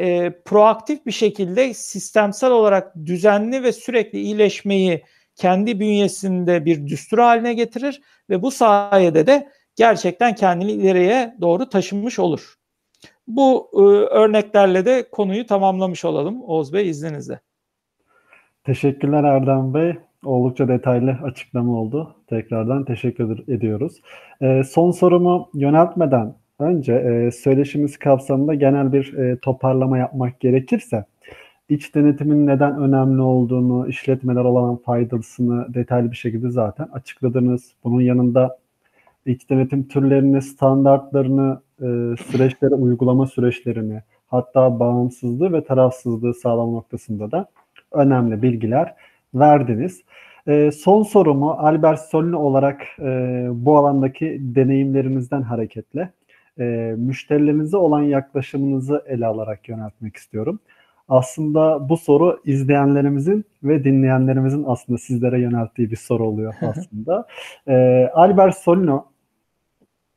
[0.00, 5.04] e, proaktif bir şekilde sistemsel olarak düzenli ve sürekli iyileşmeyi
[5.36, 12.18] kendi bünyesinde bir düstur haline getirir ve bu sayede de gerçekten kendini ileriye doğru taşınmış
[12.18, 12.54] olur.
[13.26, 13.80] Bu e,
[14.14, 17.40] örneklerle de konuyu tamamlamış olalım Oğuz Bey izninizle.
[18.64, 19.96] Teşekkürler Erdem Bey.
[20.26, 22.14] Oldukça detaylı açıklama oldu.
[22.26, 24.00] Tekrardan teşekkür ediyoruz.
[24.40, 31.04] E, son sorumu yöneltmeden önce e, söyleşimiz kapsamında genel bir e, toparlama yapmak gerekirse
[31.68, 37.72] iç denetimin neden önemli olduğunu, işletmeler olan faydasını detaylı bir şekilde zaten açıkladınız.
[37.84, 38.58] Bunun yanında
[39.26, 41.86] iç denetim türlerini, standartlarını, e,
[42.22, 47.46] süreçleri, uygulama süreçlerini, hatta bağımsızlığı ve tarafsızlığı sağlam noktasında da
[47.92, 48.94] önemli bilgiler
[49.34, 50.02] verdiniz.
[50.46, 56.12] E, son sorumu Albert Solini olarak e, bu alandaki deneyimlerimizden hareketle
[56.58, 60.60] e, müşterilerinize olan yaklaşımınızı ele alarak yöneltmek istiyorum.
[61.08, 67.26] Aslında bu soru izleyenlerimizin ve dinleyenlerimizin aslında sizlere yönelttiği bir soru oluyor aslında.
[67.68, 69.06] ee, Albert Solino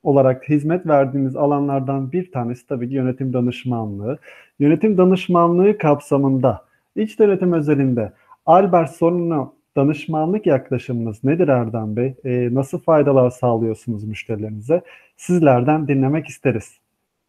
[0.04, 4.18] olarak hizmet verdiğimiz alanlardan bir tanesi tabii ki yönetim danışmanlığı.
[4.60, 6.66] Yönetim danışmanlığı kapsamında
[6.96, 8.14] iç denetim özelinde
[8.46, 12.16] Albert Solino danışmanlık yaklaşımınız nedir Erdem Bey?
[12.26, 14.82] E, nasıl faydalar sağlıyorsunuz müşterilerinize?
[15.18, 16.78] Sizlerden dinlemek isteriz.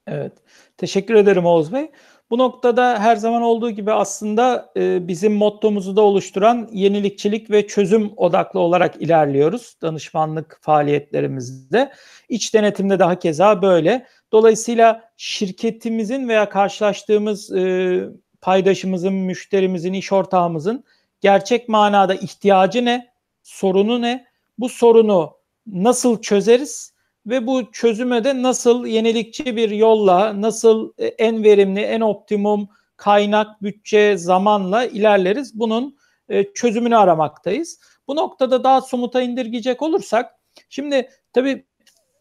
[0.06, 0.32] Evet,
[0.76, 1.90] teşekkür ederim Oğuz Bey.
[2.30, 8.10] Bu noktada her zaman olduğu gibi aslında e, bizim mottomuzu da oluşturan yenilikçilik ve çözüm
[8.16, 11.92] odaklı olarak ilerliyoruz danışmanlık faaliyetlerimizde.
[12.28, 14.06] İç denetimde daha keza böyle.
[14.32, 18.00] Dolayısıyla şirketimizin veya karşılaştığımız e,
[18.40, 20.84] paydaşımızın, müşterimizin, iş ortağımızın
[21.20, 23.12] gerçek manada ihtiyacı ne,
[23.42, 24.26] sorunu ne,
[24.58, 25.32] bu sorunu
[25.66, 26.94] nasıl çözeriz
[27.26, 33.62] ve bu çözüme de nasıl yenilikçi bir yolla, nasıl e, en verimli, en optimum kaynak,
[33.62, 35.58] bütçe, zamanla ilerleriz.
[35.58, 35.96] Bunun
[36.28, 37.80] e, çözümünü aramaktayız.
[38.08, 40.34] Bu noktada daha somuta indirgeyecek olursak,
[40.68, 41.64] şimdi tabii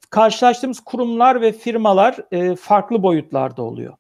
[0.09, 3.93] karşılaştığımız kurumlar ve firmalar e, farklı boyutlarda oluyor.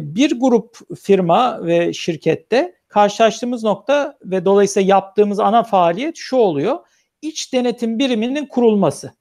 [0.00, 6.78] Bir grup firma ve şirkette karşılaştığımız nokta ve dolayısıyla yaptığımız ana faaliyet şu oluyor.
[7.22, 9.12] İç denetim biriminin kurulması.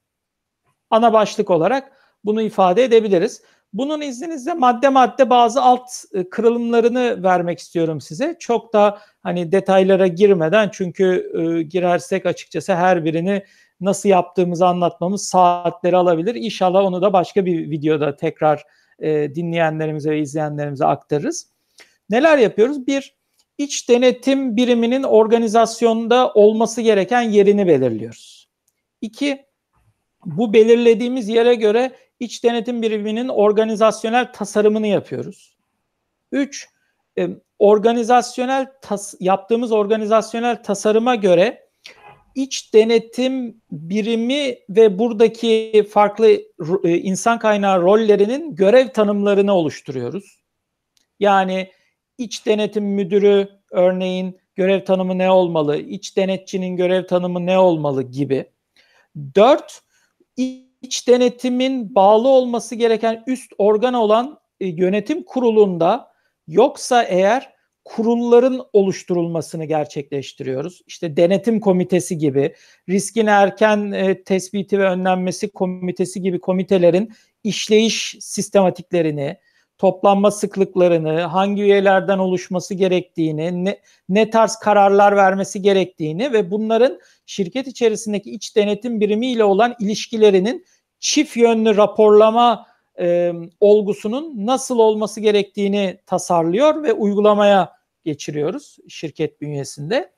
[0.90, 1.92] Ana başlık olarak
[2.24, 3.42] bunu ifade edebiliriz.
[3.74, 8.36] Bunun izninizle madde madde bazı alt e, kırılımlarını vermek istiyorum size.
[8.40, 13.44] Çok da hani detaylara girmeden çünkü e, girersek açıkçası her birini
[13.82, 16.36] nasıl yaptığımızı anlatmamız saatleri alabilir.
[16.36, 18.64] İnşallah onu da başka bir videoda tekrar
[19.00, 21.50] e, dinleyenlerimize ve izleyenlerimize aktarırız.
[22.10, 22.88] Neler yapıyoruz?
[22.88, 23.19] Bir,
[23.60, 28.50] iç denetim biriminin organizasyonda olması gereken yerini belirliyoruz.
[29.02, 29.46] İki,
[30.26, 35.58] bu belirlediğimiz yere göre iç denetim biriminin organizasyonel tasarımını yapıyoruz.
[36.32, 36.70] Üç,
[37.18, 37.30] e,
[37.60, 41.70] organizasyonel tas yaptığımız organizasyonel tasarıma göre
[42.36, 46.32] iç denetim birimi ve buradaki farklı
[46.84, 50.40] e, insan kaynağı rollerinin görev tanımlarını oluşturuyoruz.
[51.20, 51.72] Yani
[52.20, 58.46] iç denetim müdürü örneğin görev tanımı ne olmalı, iç denetçinin görev tanımı ne olmalı gibi.
[59.36, 59.82] Dört,
[60.82, 66.12] iç denetimin bağlı olması gereken üst organ olan e, yönetim kurulunda
[66.48, 67.54] yoksa eğer
[67.86, 70.82] kurulların oluşturulmasını gerçekleştiriyoruz.
[70.88, 72.56] İşte denetim komitesi gibi,
[72.90, 77.14] riskin erken e, tespiti ve önlenmesi komitesi gibi komitelerin
[77.44, 79.38] işleyiş sistematiklerini,
[79.80, 87.68] toplanma sıklıklarını, hangi üyelerden oluşması gerektiğini, ne, ne tarz kararlar vermesi gerektiğini ve bunların şirket
[87.68, 90.66] içerisindeki iç denetim birimiyle olan ilişkilerinin
[91.00, 92.68] çift yönlü raporlama
[93.00, 97.74] e, olgusunun nasıl olması gerektiğini tasarlıyor ve uygulamaya
[98.04, 100.14] geçiriyoruz şirket bünyesinde.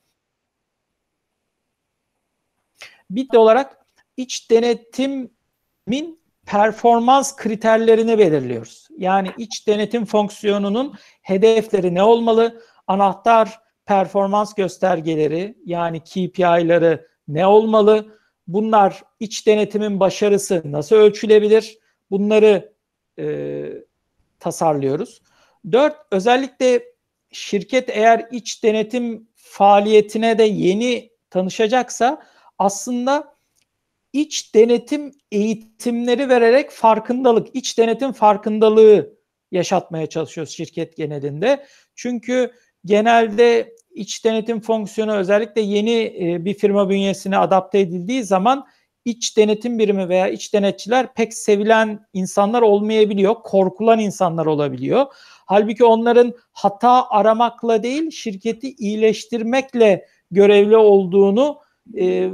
[3.09, 3.85] Bir de olarak
[4.17, 8.87] iç denetimin performans kriterlerini belirliyoruz.
[8.97, 12.61] Yani iç denetim fonksiyonunun hedefleri ne olmalı?
[12.87, 18.17] Anahtar performans göstergeleri yani KPI'ları ne olmalı?
[18.47, 21.77] Bunlar iç denetimin başarısı nasıl ölçülebilir?
[22.11, 22.73] Bunları
[23.19, 23.65] e,
[24.39, 25.21] tasarlıyoruz.
[25.71, 26.83] Dört, özellikle
[27.31, 32.23] şirket eğer iç denetim faaliyetine de yeni tanışacaksa
[32.59, 33.35] aslında
[34.13, 39.17] iç denetim eğitimleri vererek farkındalık, iç denetim farkındalığı
[39.51, 41.65] yaşatmaya çalışıyoruz şirket genelinde.
[41.95, 42.51] Çünkü
[42.85, 48.67] genelde iç denetim fonksiyonu özellikle yeni e, bir firma bünyesine adapte edildiği zaman
[49.05, 53.35] iç denetim birimi veya iç denetçiler pek sevilen insanlar olmayabiliyor.
[53.35, 55.05] Korkulan insanlar olabiliyor.
[55.45, 61.59] Halbuki onların hata aramakla değil şirketi iyileştirmekle görevli olduğunu
[61.97, 62.31] e,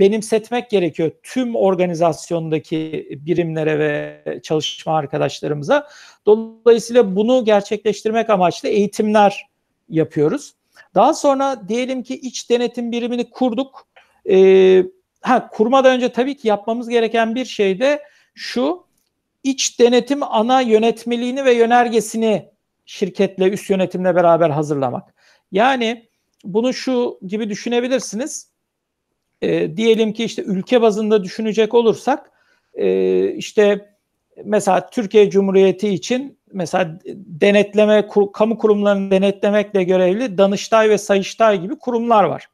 [0.00, 5.88] benimsetmek gerekiyor tüm organizasyondaki birimlere ve çalışma arkadaşlarımıza.
[6.26, 9.46] Dolayısıyla bunu gerçekleştirmek amaçlı eğitimler
[9.88, 10.54] yapıyoruz.
[10.94, 13.86] Daha sonra diyelim ki iç denetim birimini kurduk.
[14.30, 14.84] Ee,
[15.20, 18.02] ha, kurmadan önce tabii ki yapmamız gereken bir şey de
[18.34, 18.86] şu.
[19.44, 22.48] iç denetim ana yönetmeliğini ve yönergesini
[22.86, 25.14] şirketle, üst yönetimle beraber hazırlamak.
[25.52, 26.08] Yani
[26.44, 28.55] bunu şu gibi düşünebilirsiniz
[29.42, 32.30] e, diyelim ki işte ülke bazında düşünecek olursak
[32.74, 33.96] e, işte
[34.44, 41.78] mesela Türkiye Cumhuriyeti için mesela denetleme kur, kamu kurumlarını denetlemekle görevli Danıştay ve Sayıştay gibi
[41.78, 42.48] kurumlar var.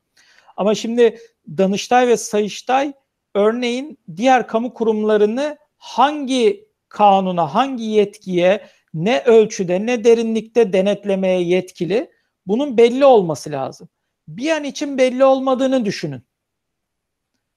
[0.56, 1.18] Ama şimdi
[1.48, 2.92] Danıştay ve Sayıştay
[3.34, 12.10] örneğin diğer kamu kurumlarını hangi kanuna, hangi yetkiye ne ölçüde ne derinlikte denetlemeye yetkili
[12.46, 13.88] bunun belli olması lazım.
[14.28, 16.22] Bir an için belli olmadığını düşünün.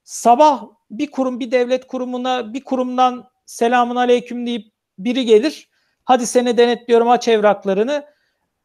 [0.06, 5.70] Sabah bir kurum bir devlet kurumuna bir kurumdan selamun aleyküm deyip biri gelir.
[6.03, 8.06] Hadi seni denetliyorum aç evraklarını.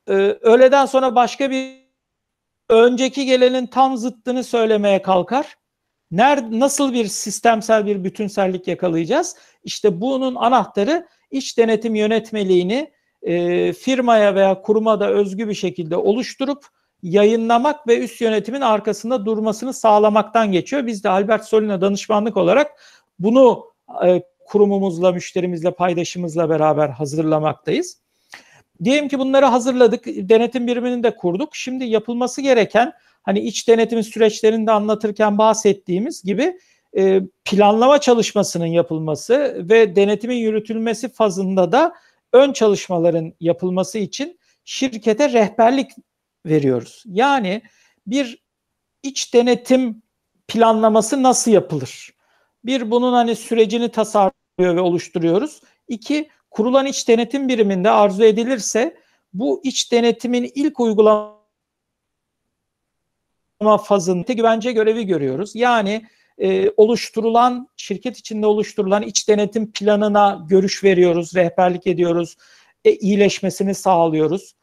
[0.09, 1.81] Ee, öğleden sonra başka bir
[2.69, 5.57] önceki gelenin tam zıttını söylemeye kalkar.
[6.11, 9.37] Nerede, nasıl bir sistemsel bir bütünsellik yakalayacağız?
[9.65, 12.91] İşte bunun anahtarı iç denetim yönetmeliğini
[13.23, 16.67] e, firmaya veya kuruma da özgü bir şekilde oluşturup
[17.03, 20.87] yayınlamak ve üst yönetimin arkasında durmasını sağlamaktan geçiyor.
[20.87, 22.71] Biz de Albert Solina danışmanlık olarak
[23.19, 23.65] bunu
[24.05, 28.01] e, kurumumuzla, müşterimizle, paydaşımızla beraber hazırlamaktayız.
[28.85, 31.57] Diyelim ki bunları hazırladık, denetim birimini de kurduk.
[31.57, 32.93] Şimdi yapılması gereken
[33.23, 36.59] hani iç denetim süreçlerini de anlatırken bahsettiğimiz gibi
[36.97, 41.93] e, planlama çalışmasının yapılması ve denetimin yürütülmesi fazında da
[42.33, 45.91] ön çalışmaların yapılması için şirkete rehberlik
[46.47, 47.03] veriyoruz.
[47.07, 47.63] Yani
[48.07, 48.43] bir
[49.03, 50.03] iç denetim
[50.49, 52.15] planlaması nasıl yapılır?
[52.65, 55.61] Bir bunun hani sürecini tasarlıyor ve oluşturuyoruz.
[55.89, 58.97] İki kurulan iç denetim biriminde arzu edilirse
[59.33, 61.39] bu iç denetimin ilk uygulama
[63.85, 65.55] fazında güvence görevi görüyoruz.
[65.55, 66.07] Yani
[66.39, 72.37] e, oluşturulan şirket içinde oluşturulan iç denetim planına görüş veriyoruz, rehberlik ediyoruz,
[72.85, 74.55] e, iyileşmesini sağlıyoruz.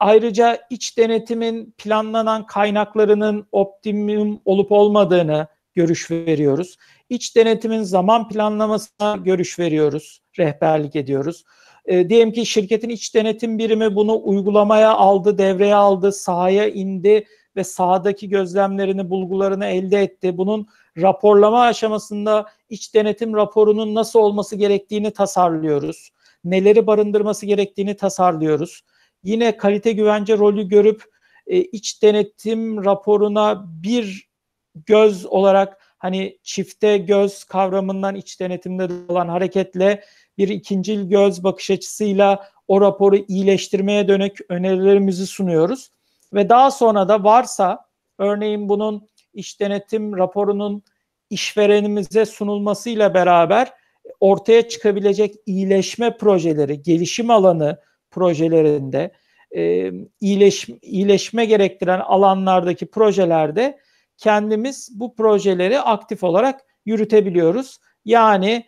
[0.00, 6.76] Ayrıca iç denetimin planlanan kaynaklarının optimum olup olmadığını görüş veriyoruz.
[7.08, 11.44] İç denetimin zaman planlamasına görüş veriyoruz, rehberlik ediyoruz.
[11.86, 17.26] E, diyelim ki şirketin iç denetim birimi bunu uygulamaya aldı, devreye aldı, sahaya indi
[17.56, 20.36] ve sahadaki gözlemlerini, bulgularını elde etti.
[20.36, 20.66] Bunun
[20.98, 26.10] raporlama aşamasında iç denetim raporunun nasıl olması gerektiğini tasarlıyoruz.
[26.44, 28.82] Neleri barındırması gerektiğini tasarlıyoruz.
[29.24, 31.04] Yine kalite güvence rolü görüp
[31.46, 34.28] e, iç denetim raporuna bir
[34.74, 40.04] göz olarak hani çifte göz kavramından iç denetimde olan hareketle
[40.38, 45.90] bir ikincil göz bakış açısıyla o raporu iyileştirmeye dönük önerilerimizi sunuyoruz.
[46.34, 47.84] Ve daha sonra da varsa
[48.18, 50.82] örneğin bunun iş denetim raporunun
[51.30, 53.72] işverenimize sunulmasıyla beraber
[54.20, 57.78] ortaya çıkabilecek iyileşme projeleri, gelişim alanı
[58.14, 59.12] projelerinde
[59.56, 63.78] e, iyileş, iyileşme gerektiren alanlardaki projelerde
[64.18, 67.78] kendimiz bu projeleri aktif olarak yürütebiliyoruz.
[68.04, 68.64] Yani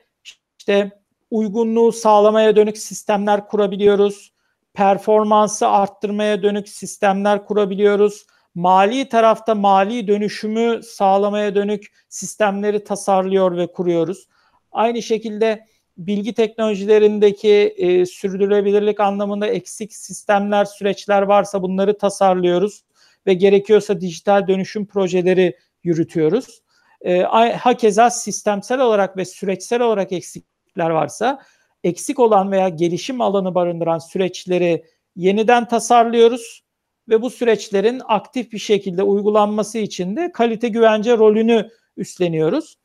[0.59, 0.91] işte
[1.31, 4.33] uygunluğu sağlamaya dönük sistemler kurabiliyoruz.
[4.75, 8.27] Performansı arttırmaya dönük sistemler kurabiliyoruz.
[8.55, 14.29] Mali tarafta mali dönüşümü sağlamaya dönük sistemleri tasarlıyor ve kuruyoruz.
[14.73, 15.67] Aynı şekilde
[15.99, 22.83] bilgi teknolojilerindeki e, sürdürülebilirlik anlamında eksik sistemler, süreçler varsa bunları tasarlıyoruz
[23.27, 26.63] ve gerekiyorsa dijital dönüşüm projeleri yürütüyoruz.
[27.01, 27.23] E,
[27.53, 31.43] hakeza sistemsel olarak ve süreçsel olarak eksikler varsa
[31.85, 34.85] eksik olan veya gelişim alanı barındıran süreçleri
[35.17, 36.63] yeniden tasarlıyoruz
[37.09, 42.77] ve bu süreçlerin aktif bir şekilde uygulanması için de kalite güvence rolünü üstleniyoruz.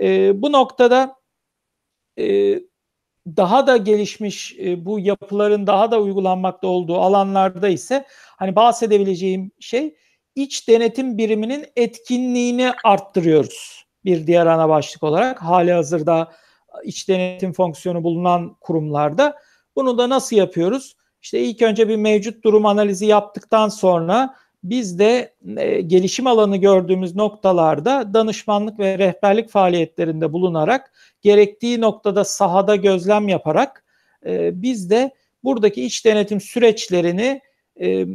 [0.00, 1.17] E, bu noktada
[2.18, 2.58] e,
[3.36, 8.04] daha da gelişmiş e, bu yapıların daha da uygulanmakta olduğu alanlarda ise
[8.36, 9.94] hani bahsedebileceğim şey
[10.34, 13.84] iç denetim biriminin etkinliğini arttırıyoruz.
[14.04, 16.32] Bir diğer ana başlık olarak hali hazırda
[16.84, 19.36] iç denetim fonksiyonu bulunan kurumlarda.
[19.76, 20.96] Bunu da nasıl yapıyoruz?
[21.22, 27.16] İşte ilk önce bir mevcut durum analizi yaptıktan sonra biz de e, gelişim alanı gördüğümüz
[27.16, 30.92] noktalarda danışmanlık ve rehberlik faaliyetlerinde bulunarak
[31.22, 33.84] gerektiği noktada sahada gözlem yaparak
[34.26, 35.10] e, biz de
[35.44, 37.40] buradaki iç denetim süreçlerini
[37.80, 38.06] e,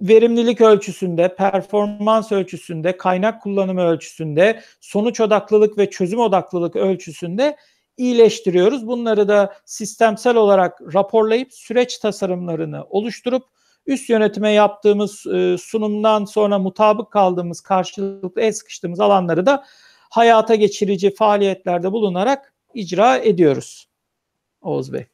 [0.00, 7.56] verimlilik ölçüsünde, performans ölçüsünde, kaynak kullanımı ölçüsünde, sonuç odaklılık ve çözüm odaklılık ölçüsünde
[7.96, 8.86] iyileştiriyoruz.
[8.86, 13.44] Bunları da sistemsel olarak raporlayıp süreç tasarımlarını oluşturup
[13.86, 19.64] üst yönetime yaptığımız e, sunumdan sonra mutabık kaldığımız karşılıklı el sıkıştığımız alanları da
[20.10, 23.88] hayata geçirici faaliyetlerde bulunarak icra ediyoruz.
[24.62, 25.06] Oğuz Bey.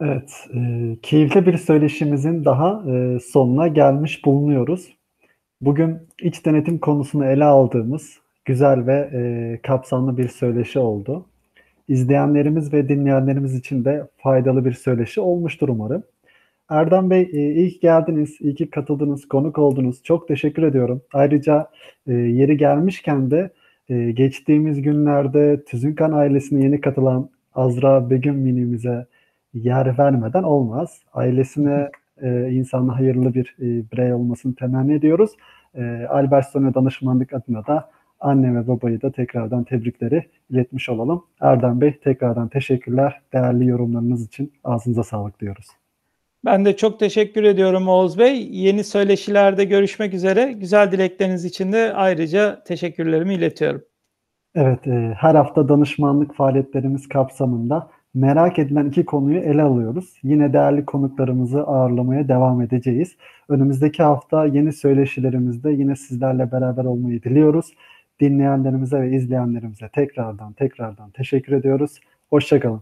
[0.00, 0.60] Evet, e,
[1.02, 4.88] keyifli bir söyleşimizin daha e, sonuna gelmiş bulunuyoruz.
[5.60, 9.22] Bugün iç denetim konusunu ele aldığımız güzel ve e,
[9.62, 11.26] kapsamlı bir söyleşi oldu.
[11.88, 16.02] İzleyenlerimiz ve dinleyenlerimiz için de faydalı bir söyleşi olmuştur umarım.
[16.68, 20.02] Erdem Bey e, iyi ki geldiniz, iyi ki katıldınız, konuk oldunuz.
[20.02, 21.02] Çok teşekkür ediyorum.
[21.12, 21.68] Ayrıca
[22.06, 23.50] e, yeri gelmişken de
[23.88, 29.06] e, geçtiğimiz günlerde Tüzünkan ailesine yeni katılan Azra Begüm minimize
[29.54, 31.02] yer vermeden olmaz.
[31.12, 31.90] Ailesine,
[32.50, 35.30] insana hayırlı bir birey olmasını temenni ediyoruz.
[36.08, 37.90] Albertsone Danışmanlık adına da
[38.20, 41.24] anne ve babayı da tekrardan tebrikleri iletmiş olalım.
[41.40, 43.22] Erdem Bey tekrardan teşekkürler.
[43.32, 45.66] Değerli yorumlarınız için ağzınıza sağlık diyoruz.
[46.44, 48.48] Ben de çok teşekkür ediyorum Oğuz Bey.
[48.50, 50.52] Yeni söyleşilerde görüşmek üzere.
[50.52, 53.82] Güzel dilekleriniz için de ayrıca teşekkürlerimi iletiyorum.
[54.54, 60.14] Evet, e, her hafta danışmanlık faaliyetlerimiz kapsamında merak edilen iki konuyu ele alıyoruz.
[60.22, 63.16] Yine değerli konuklarımızı ağırlamaya devam edeceğiz.
[63.48, 67.74] Önümüzdeki hafta yeni söyleşilerimizde yine sizlerle beraber olmayı diliyoruz.
[68.20, 72.00] Dinleyenlerimize ve izleyenlerimize tekrardan tekrardan teşekkür ediyoruz.
[72.30, 72.80] Hoşçakalın.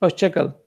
[0.00, 0.61] Hoşçakalın.